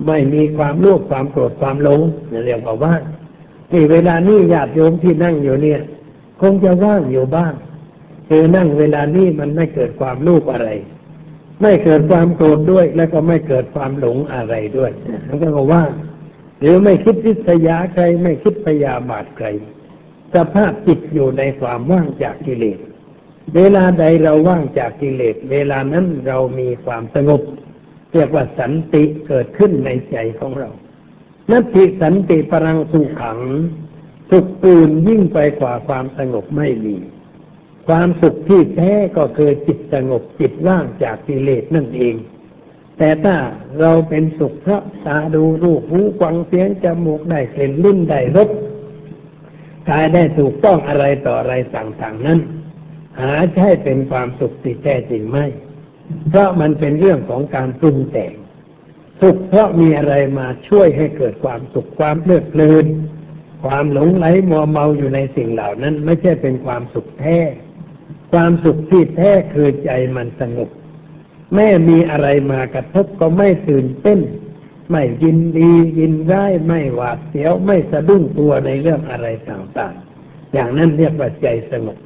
[0.07, 2.01] ไม่มีความโลภความโกรธความหลง
[2.45, 3.01] เรียกว่าว่าง
[3.71, 5.81] ที่เวลานี้ญาติโยมที่นั่งอยู่เนี่ย
[6.41, 7.53] คงจะว่างอยู่บ้าง
[8.27, 10.69] คือนั่งเวลานี้มันไม่เกิดความโลภอะไร
[11.61, 14.91] ไม่เกิดความโกรธด้วย แล้วก็ไม่เกิดความหลงอะไรด้วย
[15.27, 15.83] มันก็ว่า
[16.59, 19.47] หรือไม่คิดทิษยาใคร ไม่คิดพยาบาทใคร
[20.35, 22.79] สภาพจิตอยู่ในความว่างจากกิเลส
[23.55, 27.41] เวลาใดเราว่างจากกิเลส เวลานั้นเรามีความสงบ
[28.13, 30.69] เรียกว่าสันติเกิดขึ้นในใจของเรา
[31.51, 33.39] นัตติสันติปรังสุขัง
[34.29, 36.95] สุขอื่นยิ่งไปกว่าความสงบไม่มี
[37.87, 42.15] ความสุขที่แท้ก็คือจิตสงบจิตว่างจากกิเลสนั่นเอง
[42.97, 43.35] แต่ถ้า
[43.79, 48.49] เราเป็นสุขเพราะตาดูรูปหูฟังเสียงจมูกได้กลิ่นลิ้นได้รส
[49.89, 52.39] กายได้ถูกต้องอะไรต่ออะไรต่างๆนั้น
[53.19, 55.37] หาใช่เป็นความสุขที่แท้จริงไหม
[56.29, 58.33] เพราะมันเป็นเรื่องของการปรุงแต่ง
[59.21, 62.85] สุขเพราะมีอะไรมาช่วยให้เกิดความสุขความเพลิดเพลิน
[63.63, 67.37] ความหลงไหลมัวเมาอยู่ในสิ่งเหล่านั้น ไม่ใช่เป็นความสุขแท้
[68.31, 70.69] ความสุขที่แท้คือใจมันสงบ
[71.55, 74.19] แม่มีอะไรมากระทบก็ไม่ตื่นเต้น
[74.91, 81.97] ไม่ยินดียินร้ายไม่หวาดเสียวไม่สะดุ้งตัวในเรื่องอะไรต่างๆ อย่างนั้นเรียกว่าใจสงบ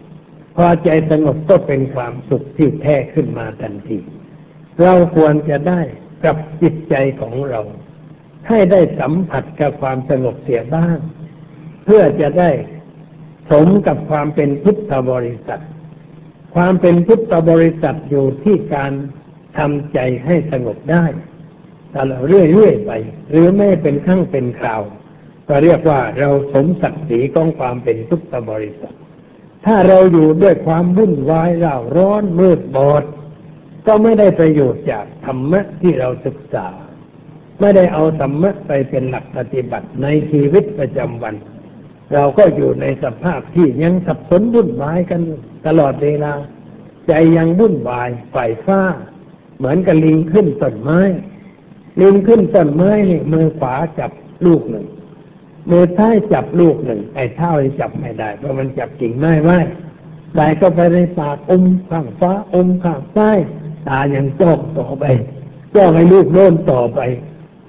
[0.56, 4.00] พอใจสงบก็เป็นความสุขที่แท้ขึ้นมาทันที
[4.82, 5.82] เราควรจะได้
[6.26, 7.62] กับจิตใจของเรา
[8.48, 10.98] ให้ได้สัมผัสกับความสงบเสียบ้าง
[11.86, 12.52] เพื่อจะได้
[13.52, 15.62] สมกับความเป็นพุทธบริษัท
[16.56, 18.92] ความเป็นพุทธบริษัทอยู่ที่การ
[19.58, 21.06] ทำใจให้สงบได้
[21.96, 22.92] ตลอดเรื่อยๆไป
[23.30, 24.82] หรือไม่เป็นขั้งเป็นคราว
[25.48, 28.96] ก็เรียกว่าเราสมศักดิ์ศรีของความเป็นพุทธบริษัท
[29.66, 33.04] ถ้าเราอยู่ด้วยความวุ่นวายเร่าร้อนมืดบอด
[33.88, 36.68] ก็ไม่ได้ประโยชน์จากธรรมะที่เราศึกษา
[37.60, 41.36] ไม่ได้เอาธรรมะไปเป็นหลักปฏิบัติในชีวิตประจำวัน
[42.14, 45.22] เราก็อยู่ในสภาพที่ยังสับสนวุ่นวายกัน
[45.68, 46.34] ตลอดเวลา
[47.08, 48.82] ใจยังวุ่นวายฝ่ายฟ้า
[49.58, 51.00] เหมือนกับลิงขึ้นต้นไม้
[52.02, 54.12] ลิงขึ้นต้นไม้นี่มือขวาจับ
[54.46, 54.86] ลูกหนึ่ง
[55.70, 59.58] มือท้ายจับลูกหนึ่ง ไอ้เท้าจับไม่ได้ เพราะมันจับกิ่งไม้ไว้
[60.36, 63.38] ได้ก็ไปในปากอมข้างฟ้าอมข้างซ้าย
[63.88, 65.06] ตายังจ้องต่อไป
[65.76, 67.00] จ้องให้ลูกโน่นต่อไป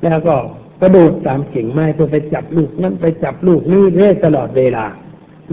[0.02, 0.36] แล้วก็
[0.82, 4.86] กระโดดตามกิ่งไม้เพื่อไปจับลูกนั้นไปจับลูกนี้เรื่อยตลอดเวลา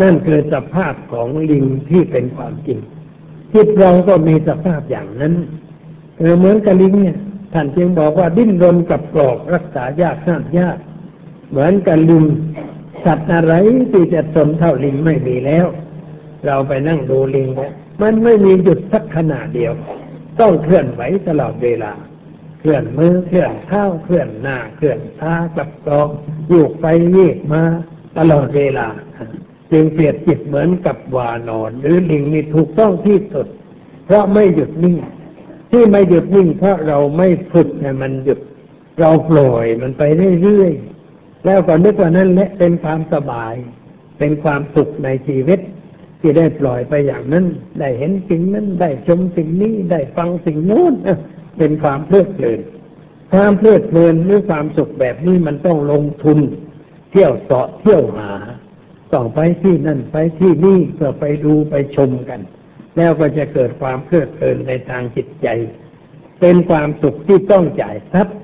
[0.02, 2.80] นั่นคือสภาพของลิงที่เป็นความจริง
[3.54, 5.34] จิตเราก็มีสภาพอย่างนั้น
[6.38, 7.18] เหมือนกับลิงเนี่ย
[7.54, 10.78] ท่านจึงบอกว่าดิ้นรนกับกรอกรักษายากห้ามยาก
[11.50, 12.26] เหมือนกับลิง
[13.06, 13.54] สัตว์อะไร
[13.92, 15.66] ที่จะทนเท่าลิงไม่มีแล้ว
[16.46, 17.72] เราไปนั่งดูลิงแล้ว
[18.02, 19.72] มันไม่มีหยุดสักขณะเดียว
[20.40, 21.92] ต้องเคลื่อนไหวตลอดเวลา
[22.60, 26.10] เคลื่อนมือเคลื่อนเท้าเคลื่อนหน้าเคลื่อนตากับกรอก
[26.50, 26.86] อยู่ไป
[27.16, 27.64] ยีกมา
[28.18, 28.88] ตลอดเวลา
[29.72, 33.48] จึงเปรียบจิตเหมือนกับวานอน หรือลิงนี่ถูกต้องที่สุด
[34.06, 34.98] เพราะไม่หยุดนิ่ง
[35.72, 38.40] ที่ไม่หยุดนิ่งเพราะเราไม่ฝึกให้มันหยุด
[39.00, 40.04] เราปล่อยมันไป
[40.42, 43.54] เรื่อยๆแล้วก็นึกว่านั่นแหละเป็นความสบาย
[44.20, 45.60] เป็นความสุขในชีวิต
[46.20, 47.46] ที่ได้ปล่อยไปอย่างนั้น
[47.80, 50.94] ได้เห็นสิ่งนั้น ได้ชมสิ่งนี้ ได้ฟังสิ่งนู้น
[51.60, 52.60] เป็นความเพลิดเพลิน
[53.34, 56.40] ความเพลิดเพลินหรือความสุขแบบนี้มันต้องลงทุน
[57.12, 58.32] เที่ยวเสาะเที่ยวหา
[59.14, 62.42] ต้องไปที่นั่นไปที่นี่เพื่อไปดูไปชมกัน
[62.98, 65.48] แล้วก็จะเกิดความเพลิดเพลินในทางจิตใจ
[66.40, 68.38] เป็นความสุขที่ต้องจ่ายทรัพย์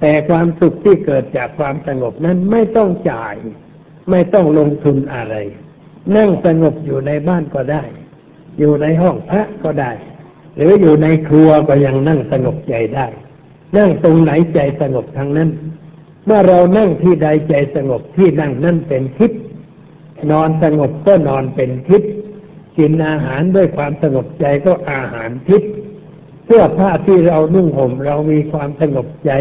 [0.00, 3.34] แต่ความสุขที่เกิดจากความสงบนั้นไม่ต้องจ่าย
[4.10, 5.34] ไม่ต้องลงทุนอะไร
[6.16, 7.84] นั่งสงบอยู่ในบ้านก็ได้
[8.58, 9.92] อยู่ในห้องพระก็ได้
[10.56, 13.06] หรืออยู่ในครัวก็ยังนั่งสงบใจได้
[13.76, 15.50] นั่งตรงไหนใจสงบทั้งนั้น
[16.26, 19.40] เมื่อเรานั่งที่ใดใจสงบที่นั่งนั่นเป็นทิพย์
[20.30, 22.10] นอนสงบก็นอนเป็นทิพย์
[22.78, 25.70] กินอาหารด้วยความสงบใจก็อาหารทิพย์
[26.46, 29.32] เสื้อผ้าที่เรานุ่งห่มเรามีความสงบใจ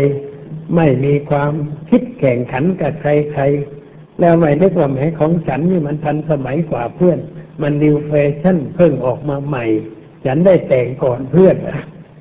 [0.76, 1.52] ไม่มีความ
[1.90, 7.20] คิดแข่งขันกับใครๆแล้วไม่ได้ความแห่ของฉันนี่มันทันสมัยกว่าเพื่อน
[7.62, 8.12] มันนิวแฟ
[8.42, 9.66] ชั่นเพิ่งออกมาใหม่
[10.26, 11.56] ฉันได้แต่งก่อนเพื่อน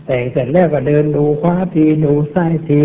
[0.06, 2.80] แต่งเสร็จแล้วก็เดินดูคว้าทีดูซ้ายที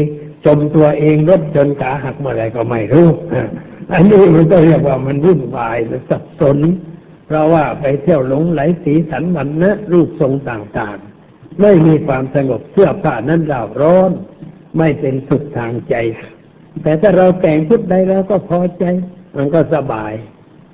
[0.45, 3.09] จมตัวเองรถจนขาหักเมื่อไรก็ไม่รู้
[3.93, 6.57] อันนี้มันก็เรียกว่ามันวุ่นวายหรือสับสน
[7.27, 14.11] เพราะว่าไปเที่ยวหลงไหลสีสันมันนะรูปทรงต่างๆ ไม่มีความสงบเสื้อผ้านั้นเราร้อน
[14.77, 15.95] ไม่เป็นสุขทางใจ
[16.83, 18.83] แต่ถ้าเราแต่งชุดใดแล้วก็พอใจ
[19.37, 20.13] มันก็สบาย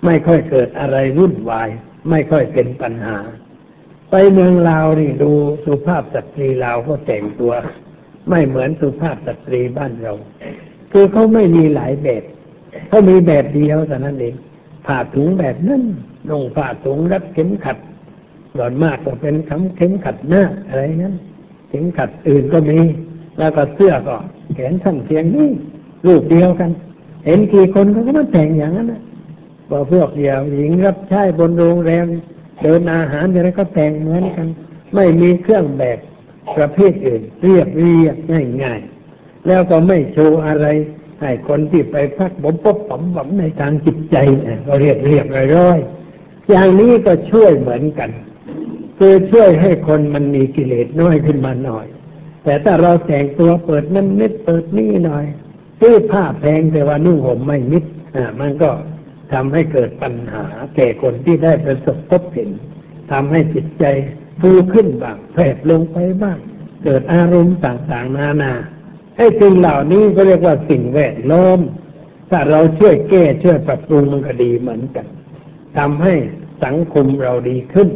[0.05, 1.69] ไม่ค่อยเกิดอะไรวุ่นวาย
[2.09, 3.17] ไม่ค่อยเป็นปัญหา
[4.11, 5.31] ไปเมืองลาวนี่ดู
[5.65, 7.53] สุภาพสตรีลาวก็แต่งตัว
[8.29, 10.13] ไม่เหมือนสุภาพสตรีบ้านเรา
[10.91, 12.23] คือเขาไม่มีหลายแบบ
[12.87, 14.35] เขามีแบบเดียวแต่นั้นเอง
[14.85, 15.83] ผ่าถุงแบบนั้น
[16.29, 17.77] นุ่งผ้าถุงรัดเข็มขัด
[18.55, 21.15] หล่อนมากก็เป็นคำเข็มขัดหน้าอะไรนั้น
[21.69, 22.79] เข็มขัดอื่นก็มี
[23.37, 24.15] แล้วก็เสื้อก็
[24.55, 25.49] แขนสั้นเพียงนี้
[26.07, 26.71] รูปเดียวกัน
[27.25, 29.01] เห็นกี่คนเขาก็มาแต่งอย่างนั้นนะ
[29.69, 32.05] พอพวกเดียวหญิงรับใช้บนโรงแรม
[32.63, 34.47] เดินอาหารอะไรก็แต่งเหมือนกัน
[34.95, 35.97] ไม่มีเครื่องแบบ
[36.57, 38.15] ประเภทอื่น เรียบเรียบ
[38.63, 40.67] ง่ายๆแล้วก็ไม่โชว์อะไร
[41.21, 44.17] ให้คนที่ไปพักบ่มปบปมบ่มในทางจิตใจ
[44.67, 45.79] ก็เรียบเรียบร้อย
[46.49, 48.09] อย่างนี้ก็ช่วยเหมือนกัน
[48.97, 51.85] คือช่วยให้คนมันมีกิเลสน้อยขึ้นมาหน่อย
[52.43, 55.25] แต่ถ้าเราแต่งตัวเปิดนั่นนิดเปิดนี่หน่อย
[55.79, 57.83] ซื้อผ้าแพงแต่ว่านุ่งห่มไม่มิด
[58.15, 58.69] อ่ามันก็
[59.33, 62.49] ทำให้เกิดปัญหาแก่คนที่ได้ประสบพบเห็น
[63.11, 63.85] ทำให้จิตใจ
[64.41, 66.39] ฟูขึ้นบ้างแผดลงไปบ้าง
[66.83, 68.53] เกิดอารมณ์ต่างๆ นานา
[69.17, 71.59] ไอ้สิ่งเหล่านี้ก็เรียกว่าสิ่งแวดล้อม
[72.29, 75.05] ถ้าเราช่วยแก้ช่วยปรับปรุงมันก็ดีเหมือนกัน
[75.77, 76.13] ทำให้
[76.63, 77.89] สังคมเราดีขึ้น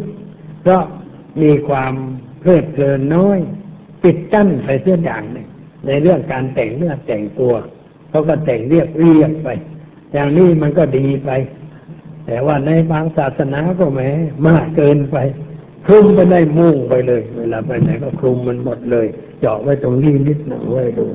[0.62, 0.84] เพราะ
[1.42, 1.94] มีความ
[2.42, 3.40] เพลิดเพลินน้อย
[4.04, 5.48] ปิดกั้นไปเสียอย่างหนึ่ง
[5.86, 7.54] ในเรื่องการแต่งเนื้อแต่งตัว
[8.10, 9.50] เขาก็แต่งเรียบเรียบไป
[10.14, 11.30] อย่างนี้มันก็ดีไป
[12.26, 14.02] แต่ว่าในบางศาสนาก็แหม
[14.48, 15.18] มากเกินไป
[15.86, 19.08] คลุมไปได้มุ่งไปเลย เวลาไปไหนก็คลุมมันหมดเลย
[19.40, 21.06] เจาะไว้ตรงนี้นิดหนึ่งไว้ดู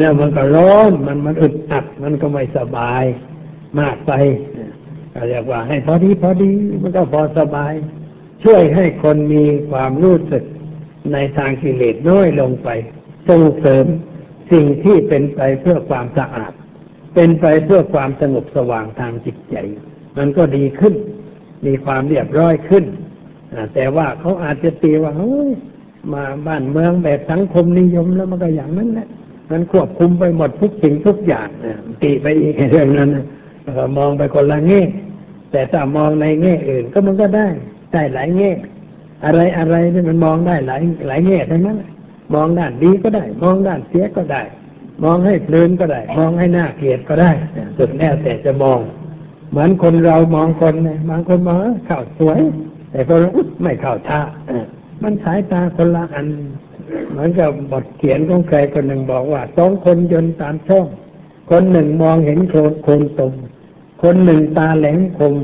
[0.00, 3.04] แล้วมันก็ร้อนมันมันอึดอัดมันก็ไม่สบาย
[3.78, 4.12] มากไป
[5.28, 6.52] เรียกว่าให้พอดีพอดี
[6.82, 7.72] มันก็พอสบาย
[8.44, 10.44] ช่วยให้คนมีความรู้สึก
[11.12, 12.68] ในทางกิเลสน้อยลงไป
[13.28, 13.86] ส่งเสริม
[14.52, 16.52] สิ่งที่เป็นไปเพื่อความสะอาด
[17.14, 19.56] เป็นไปเพื่อความสงบสว่างทางจิตใจ
[20.18, 20.94] มันก็ดีขึ้น
[21.66, 22.84] มีความเรียบร้อยขึ้น
[23.74, 25.50] แต่ว่าเขาอาจจะตีว่าเฮ้ย
[26.12, 29.08] มาบ้านเมืองแบบสังคมนิยมแล้วมันก็อย่างนั้นแหละ
[29.50, 31.48] มันควบคุมไปหมดทุกสิ่งทุกอย่าง
[32.02, 33.10] ตีไปอีกเรื่องนั้น
[33.98, 34.82] มองไปคนละแง่
[35.52, 37.48] แต่ถ้ามองในแง่อื่นก็มันก็ได้
[37.92, 38.50] ได้หลายแง่
[39.24, 41.76] อะไรอะไรนี่มันมองได้หลายหลายแง่ทั้งนั้น
[42.34, 44.42] มองด้านดีก็ได้ มองด้านเสียก็ได้
[45.04, 47.30] มองให้เพลินก็ได้ มองให้หน่าเกลียดก็ได้
[47.78, 48.78] สุดแล้วแต่จะมอง
[49.50, 52.40] เหมือนคนเรามองคนเนี่ยบางคนมองเข้าสวย
[52.90, 53.20] แต่คน
[53.62, 54.20] ไม่เข้าท่า
[55.02, 56.26] มันสายตาคนละอัน
[57.10, 60.86] เหมือนกับบทเขียนของใครคนหนึ่งบอกว่าสองคนยนต์ตามช่อง
[61.50, 63.32] คนหนึ่งมองเห็นโคลนโคลนตม
[64.02, 65.34] คนหนึ่งตาแหลมคม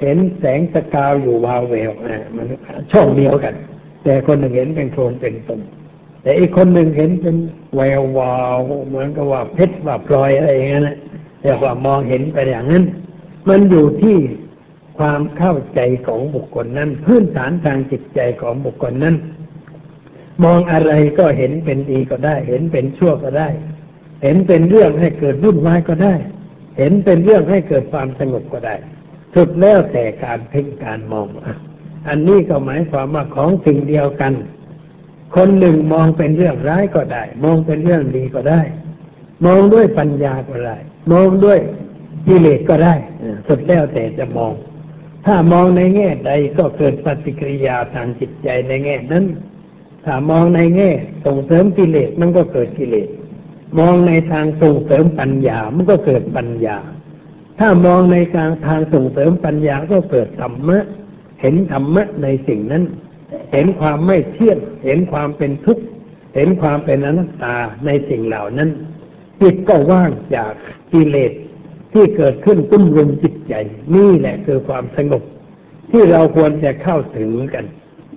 [0.00, 2.46] เห็นแสงสกาวอยู่วาวแววอะมัน
[2.92, 3.54] ช่องเดียวกัน
[4.04, 5.60] แต่คนหนึ่งเห็นเป็นโคลนเป็นตม
[6.22, 7.36] แต่อีกคนหนึ่งเห็นเป็น
[7.76, 8.56] แวววาว
[8.88, 10.96] เหมือนกับว่าเพชรว่าพลอยอะไรอย่างนั้นนะ
[11.42, 12.84] เรียกว่ามองเห็นไปอย่างนั้น
[13.48, 14.16] มันอยู่ที่
[14.98, 19.16] ความเข้าใจของบุคคลนั้น พื้นฐานทางจิตใจของบุคคลนั้น
[20.44, 23.48] มองอะไรก็เห็นเป็นดีก็ได้ เห็นเป็นชั่วก็ได้
[24.22, 26.14] เห็นเป็นเรื่องให้เกิดวุ่นวายก็ได้
[26.78, 28.74] เห็นเป็นเรื่องให้เกิดความสงบก็ได้
[29.34, 31.28] สุดแล้วแต่การเพ่งการมอง
[32.08, 34.32] อันนี้ก็หมายความว่าของสิ่งเดียวกัน
[35.34, 38.60] คนหนึ่งมองเป็นเรื่องร้ายก็ได้ มองเป็นเรื่องดีก็ได้
[39.44, 40.76] มองด้วยปัญญาก็ได้
[41.12, 41.58] มองด้วย
[42.26, 42.94] กิเลสก็ได้
[43.46, 44.52] สุดแล้วแต่จะมอง
[45.26, 49.24] ถ้ามองในแง่ใดก็เกิดปฏิกิริยาทางจิตใจในแง่นั้น
[50.04, 50.90] ถ้ามองในแง่
[51.26, 53.08] ส่งเสริมกิเลสมันก็เกิดกิเลส
[53.78, 56.78] มองในทางส่งเสริมปัญญา มันก็เกิดปัญญา
[57.58, 60.78] ถ้ามองในทางทางส่งเสริมปัญญาก็เกิดธรรมะ
[61.40, 62.84] เห็นธรรมะในสิ่งนั้น
[63.52, 65.84] เห็นความไม่เที่ยง เห็นความเป็นทุกข์
[66.34, 68.70] เห็นความเป็นอนัตตาในสิ่งเหล่านั้น
[69.40, 70.52] จิตก็ว่างจาก
[70.92, 71.32] กิเลส
[71.92, 73.54] ที่เกิดขึ้นตุ้มรุมจิตใจ
[73.94, 75.22] นี่แหละคือความสงบ
[75.90, 77.64] ที่เราควรจะเข้าถึงกัน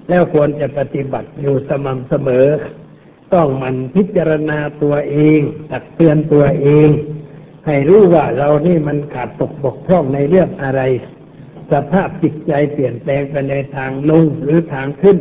[0.09, 2.47] แล้วควรจะปฏิบัติอยู่สม่ำเสมอ
[3.33, 5.39] ต้องมันพิจารณาตัวเอง
[5.71, 6.89] ตักเตือนตัวเอง
[7.65, 10.81] ให้รู้ว่าเรานี่มันขาดตกบกพร่องในเรื่องอะไร
[11.73, 15.17] สภาพจิตใจเปลี่ยนแปลงไปในทางลงหรือทางขึ้น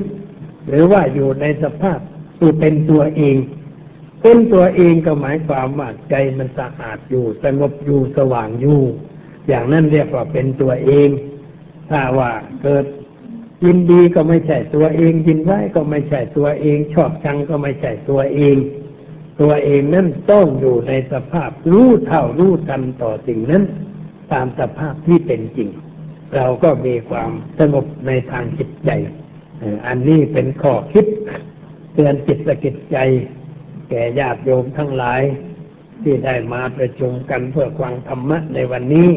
[0.68, 1.98] หรือว่าอยู่ในสภาพ
[2.38, 3.36] ที่เป็นตัวเอง
[4.22, 8.80] เป็นตัวเองก็หมายความว่าใจมันสะอาดอยู่สงบอยู่สว่างอยู่
[9.48, 11.08] อย่างนั้นเรียกว่าเป็นตัวเอง
[11.90, 12.30] ถ้าว่า
[12.62, 12.84] เกิด
[13.64, 18.56] ยินดีก็ไม่ใช่ตัวเองยินร้ายก็ไม่ใช่ตัวเอง ชอบชังก็ไม่ใช่ตัวเอง
[19.40, 23.62] ตัวเองนั้นต้องอยู่ในสภาพรู้เท่ารู้ทันต่อสิ่งนั้น
[24.32, 25.68] ตามสภาพที่เป็นจริง
[26.36, 28.90] เราก็มีความสงบในทางจิตใจ
[29.86, 31.06] อันนี้เป็นข้อคิด
[31.94, 32.98] เตือนจิตสกิดใจ
[33.90, 35.22] แก่ญาติโยมทั้งหลาย
[36.02, 39.10] ที่ได้มาประชุมกันเพื่อฟังธรรมะในวันนี้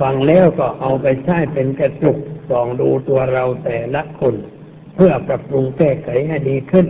[0.00, 2.16] ฟังแล้วก็เอาไปใช้เป็นกระจุก
[2.50, 4.34] ส่องดูตัวเราแต่ละคน
[4.94, 6.86] เพื่อปรับปรุงแก้ไขให้ดีขึ้น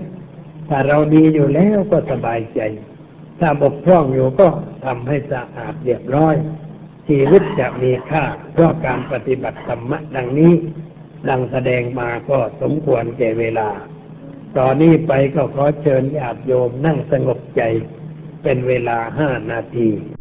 [0.68, 2.60] ถ้าเราดีอยู่แล้วก็สบายใจ
[3.40, 4.48] ถ้าบกพร่องอยู่ก็
[4.84, 6.34] ทำให้สะอาดเรียบร้อย
[7.08, 10.52] ชีวิตจะมีค่าเพราะการปฏิบัติธรรมะดังนี้
[11.28, 13.68] ดังแสดงมาก็สมควรแก่เวลา
[14.58, 17.62] ตอนนี้ไปก็ขอเชิญญาติโยมนั่งสงบใจ
[18.42, 19.88] เป็นเวลาห้านาที